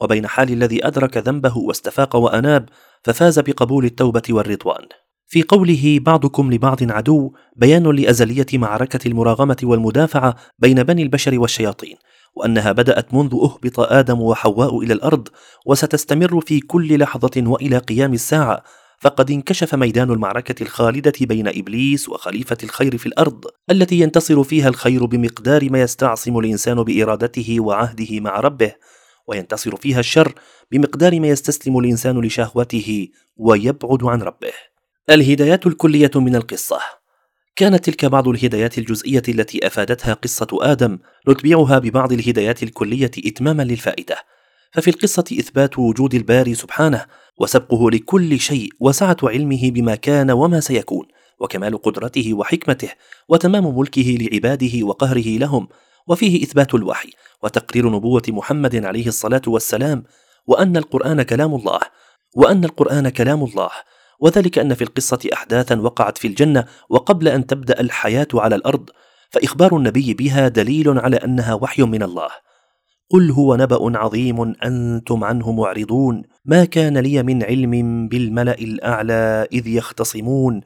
وبين 0.00 0.26
حال 0.26 0.52
الذي 0.52 0.86
أدرك 0.86 1.16
ذنبه 1.16 1.58
واستفاق 1.58 2.16
وأناب 2.16 2.68
ففاز 3.02 3.38
بقبول 3.38 3.84
التوبة 3.84 4.22
والرضوان. 4.30 4.84
في 5.26 5.42
قوله 5.42 5.98
بعضكم 6.02 6.52
لبعض 6.52 6.92
عدو 6.92 7.32
بيان 7.56 7.96
لأزلية 7.96 8.46
معركة 8.52 9.08
المراغمة 9.08 9.56
والمدافعة 9.62 10.36
بين 10.58 10.82
بني 10.82 11.02
البشر 11.02 11.38
والشياطين 11.38 11.96
وأنها 12.36 12.72
بدأت 12.72 13.14
منذ 13.14 13.34
أهبط 13.34 13.80
آدم 13.80 14.20
وحواء 14.20 14.78
إلى 14.80 14.92
الأرض 14.94 15.28
وستستمر 15.66 16.40
في 16.40 16.60
كل 16.60 16.98
لحظة 16.98 17.42
وإلى 17.46 17.78
قيام 17.78 18.12
الساعة 18.12 18.62
فقد 18.98 19.30
انكشف 19.30 19.74
ميدان 19.74 20.10
المعركة 20.10 20.62
الخالدة 20.62 21.12
بين 21.20 21.48
إبليس 21.48 22.08
وخليفة 22.08 22.56
الخير 22.62 22.98
في 22.98 23.06
الأرض 23.06 23.44
التي 23.70 24.00
ينتصر 24.00 24.44
فيها 24.44 24.68
الخير 24.68 25.04
بمقدار 25.04 25.70
ما 25.70 25.80
يستعصم 25.80 26.38
الإنسان 26.38 26.82
بإرادته 26.82 27.60
وعهده 27.60 28.20
مع 28.20 28.40
ربه 28.40 28.72
وينتصر 29.26 29.76
فيها 29.76 30.00
الشر 30.00 30.34
بمقدار 30.72 31.20
ما 31.20 31.28
يستسلم 31.28 31.78
الإنسان 31.78 32.20
لشهوته 32.20 33.08
ويبعد 33.36 34.04
عن 34.04 34.22
ربه. 34.22 34.73
الهدايات 35.10 35.66
الكلية 35.66 36.10
من 36.14 36.36
القصة. 36.36 36.78
كانت 37.56 37.84
تلك 37.84 38.04
بعض 38.04 38.28
الهدايات 38.28 38.78
الجزئية 38.78 39.22
التي 39.28 39.66
أفادتها 39.66 40.14
قصة 40.14 40.46
آدم 40.52 40.98
نتبعها 41.28 41.78
ببعض 41.78 42.12
الهدايات 42.12 42.62
الكلية 42.62 43.10
إتماما 43.26 43.62
للفائده 43.62 44.16
ففي 44.72 44.90
القصة 44.90 45.24
إثبات 45.32 45.78
وجود 45.78 46.14
الباري 46.14 46.54
سبحانه 46.54 47.04
وسبقه 47.40 47.90
لكل 47.90 48.40
شيء 48.40 48.68
وسعة 48.80 49.16
علمه 49.22 49.70
بما 49.70 49.94
كان 49.94 50.30
وما 50.30 50.60
سيكون 50.60 51.06
وكمال 51.40 51.82
قدرته 51.82 52.34
وحكمته 52.34 52.90
وتمام 53.28 53.78
ملكه 53.78 54.18
لعباده 54.20 54.86
وقهره 54.86 55.38
لهم. 55.38 55.68
وفيه 56.06 56.42
إثبات 56.42 56.74
الوحي 56.74 57.10
وتقرير 57.42 57.90
نبوة 57.90 58.22
محمد 58.28 58.84
عليه 58.84 59.06
الصلاة 59.06 59.42
والسلام 59.46 60.04
وأن 60.46 60.76
القرآن 60.76 61.22
كلام 61.22 61.54
الله 61.54 61.80
وأن 62.34 62.64
القرآن 62.64 63.08
كلام 63.08 63.44
الله 63.44 63.70
وذلك 64.20 64.58
أن 64.58 64.74
في 64.74 64.84
القصة 64.84 65.18
احداثا 65.32 65.80
وقعت 65.80 66.18
في 66.18 66.28
الجنة 66.28 66.64
وقبل 66.88 67.28
أن 67.28 67.46
تبدأ 67.46 67.80
الحياة 67.80 68.28
على 68.34 68.54
الأرض 68.54 68.90
فإخبار 69.30 69.76
النبي 69.76 70.14
بها 70.14 70.48
دليل 70.48 70.98
على 70.98 71.16
أنها 71.16 71.54
وحي 71.54 71.82
من 71.82 72.02
الله. 72.02 72.28
قل 73.10 73.30
هو 73.30 73.56
نبأ 73.56 73.98
عظيم 73.98 74.54
أنتم 74.64 75.24
عنه 75.24 75.52
معرضون 75.52 76.22
ما 76.44 76.64
كان 76.64 76.98
لي 76.98 77.22
من 77.22 77.42
علم 77.42 78.08
بالملأ 78.08 78.58
الأعلى 78.58 79.48
إذ 79.52 79.66
يختصمون. 79.66 80.60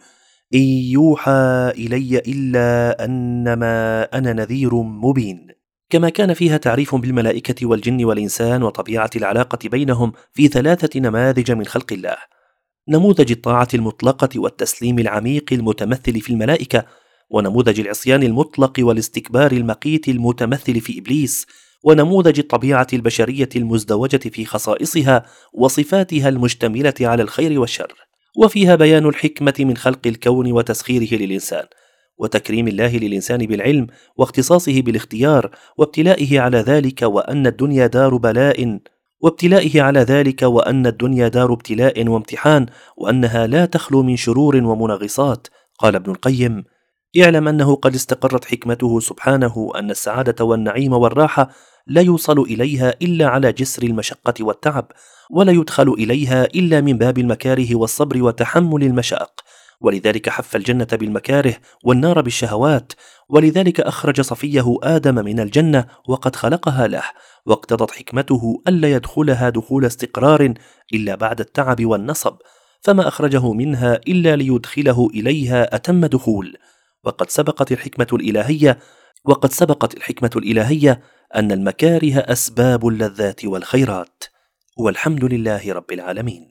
إن 0.55 0.61
يوحى 0.91 1.73
إلي 1.77 2.19
إلا 2.19 3.05
أنما 3.05 4.03
أنا 4.03 4.33
نذير 4.33 4.75
مبين. 4.75 5.49
كما 5.91 6.09
كان 6.09 6.35
فيها 6.35 6.57
تعريف 6.57 6.95
بالملائكة 6.95 7.67
والجن 7.67 8.05
والإنسان 8.05 8.63
وطبيعة 8.63 9.11
العلاقة 9.17 9.69
بينهم 9.69 10.13
في 10.33 10.49
ثلاثة 10.49 11.01
نماذج 11.01 11.53
من 11.53 11.65
خلق 11.65 11.93
الله. 11.93 12.38
نموذج 12.89 13.33
الطاعة 13.33 13.69
المطلقة 13.75 14.29
والتسليم 14.37 14.99
العميق 14.99 15.53
المتمثل 15.53 16.21
في 16.21 16.31
الملائكة 16.31 16.85
ونموذج 17.31 17.81
العصيان 17.81 18.23
المطلق 18.23 18.73
والاستكبار 18.79 19.53
المقيت 19.53 20.09
المتمثل 20.09 20.81
في 20.81 20.99
إبليس 20.99 21.47
ونموذج 21.85 22.39
الطبيعة 22.39 22.87
البشرية 22.93 23.49
المزدوجة 23.57 24.17
في 24.17 24.45
خصائصها 24.45 25.27
وصفاتها 25.53 26.29
المشتملة 26.29 26.95
على 27.01 27.23
الخير 27.23 27.61
والشر. 27.61 27.95
وفيها 28.39 28.75
بيان 28.75 29.07
الحكمة 29.07 29.55
من 29.59 29.77
خلق 29.77 30.07
الكون 30.07 30.53
وتسخيره 30.53 31.19
للإنسان 31.19 31.65
وتكريم 32.19 32.69
الله 32.69 32.97
للإنسان 32.97 33.47
بالعلم 33.47 33.87
واختصاصه 34.17 34.83
بالاختيار 34.83 35.51
وابتلائه 35.79 36.41
على 36.41 36.59
ذلك 36.59 37.03
وأن 37.03 37.47
الدنيا 37.47 37.87
دار 37.87 38.17
بلاء 38.17 38.81
وابتلائه 39.21 39.83
على 39.83 40.01
ذلك 40.01 40.43
وأن 40.43 40.87
الدنيا 40.87 41.29
دار 41.29 41.53
ابتلاء 41.53 42.09
وامتحان 42.09 42.67
وأنها 42.97 43.47
لا 43.47 43.65
تخلو 43.65 44.03
من 44.03 44.17
شرور 44.17 44.57
ومنغصات. 44.57 45.47
قال 45.79 45.95
ابن 45.95 46.11
القيم 46.11 46.65
اعلم 47.23 47.49
أنه 47.49 47.75
قد 47.75 47.95
استقرت 47.95 48.45
حكمته 48.45 49.01
سبحانه 49.01 49.73
أن 49.79 49.91
السعادة 49.91 50.45
والنعيم 50.45 50.93
والراحة 50.93 51.51
لا 51.87 52.01
يوصل 52.01 52.41
إليها 52.41 52.95
إلا 53.03 53.27
على 53.27 53.53
جسر 53.53 53.83
المشقة 53.83 54.35
والتعب 54.41 54.93
ولا 55.31 55.53
يدخل 55.53 55.89
إليها 55.93 56.45
إلا 56.45 56.81
من 56.81 56.99
باب 56.99 57.19
المكاره 57.19 57.77
والصبر 57.77 58.23
وتحمل 58.23 58.83
المشاق. 58.83 59.41
ولذلك 59.81 60.29
حف 60.29 60.57
الجنة 60.57 60.89
بالمكاره 60.93 61.55
والنار 61.85 62.21
بالشهوات 62.21 62.93
ولذلك 63.29 63.81
أخرج 63.81 64.21
صفيه 64.21 64.77
آدم 64.83 65.15
من 65.15 65.41
الجنة 65.41 65.87
وقد 66.09 66.37
خلقها 66.37 66.87
له 66.87 67.03
واقتضت 67.47 67.91
حكمته 67.91 68.63
ألا 68.69 68.93
يدخلها 68.93 69.49
دخول 69.49 69.85
استقرار 69.85 70.55
إلا 70.95 71.15
بعد 71.15 71.41
التعب 71.41 71.85
والنصب 71.85 72.37
فما 72.81 73.09
أخرجه 73.09 73.53
منها 73.53 74.01
إلا 74.09 74.37
ليدخله 74.37 75.11
إليها 75.15 75.75
أتم 75.75 76.07
دخول. 76.07 76.57
وقد 77.05 77.31
سبقت 77.31 77.73
الحكمة 77.73 78.07
الإلهية 78.13 78.79
وقد 79.25 79.53
سبقت 79.53 79.97
الحكمة 79.97 80.31
الإلهية 80.37 81.01
أن 81.35 81.53
المكاره 81.53 82.19
أسباب 82.19 82.89
اللذات 82.89 83.45
والخيرات. 83.45 84.25
والحمد 84.79 85.25
لله 85.25 85.73
رب 85.73 85.93
العالمين. 85.93 86.49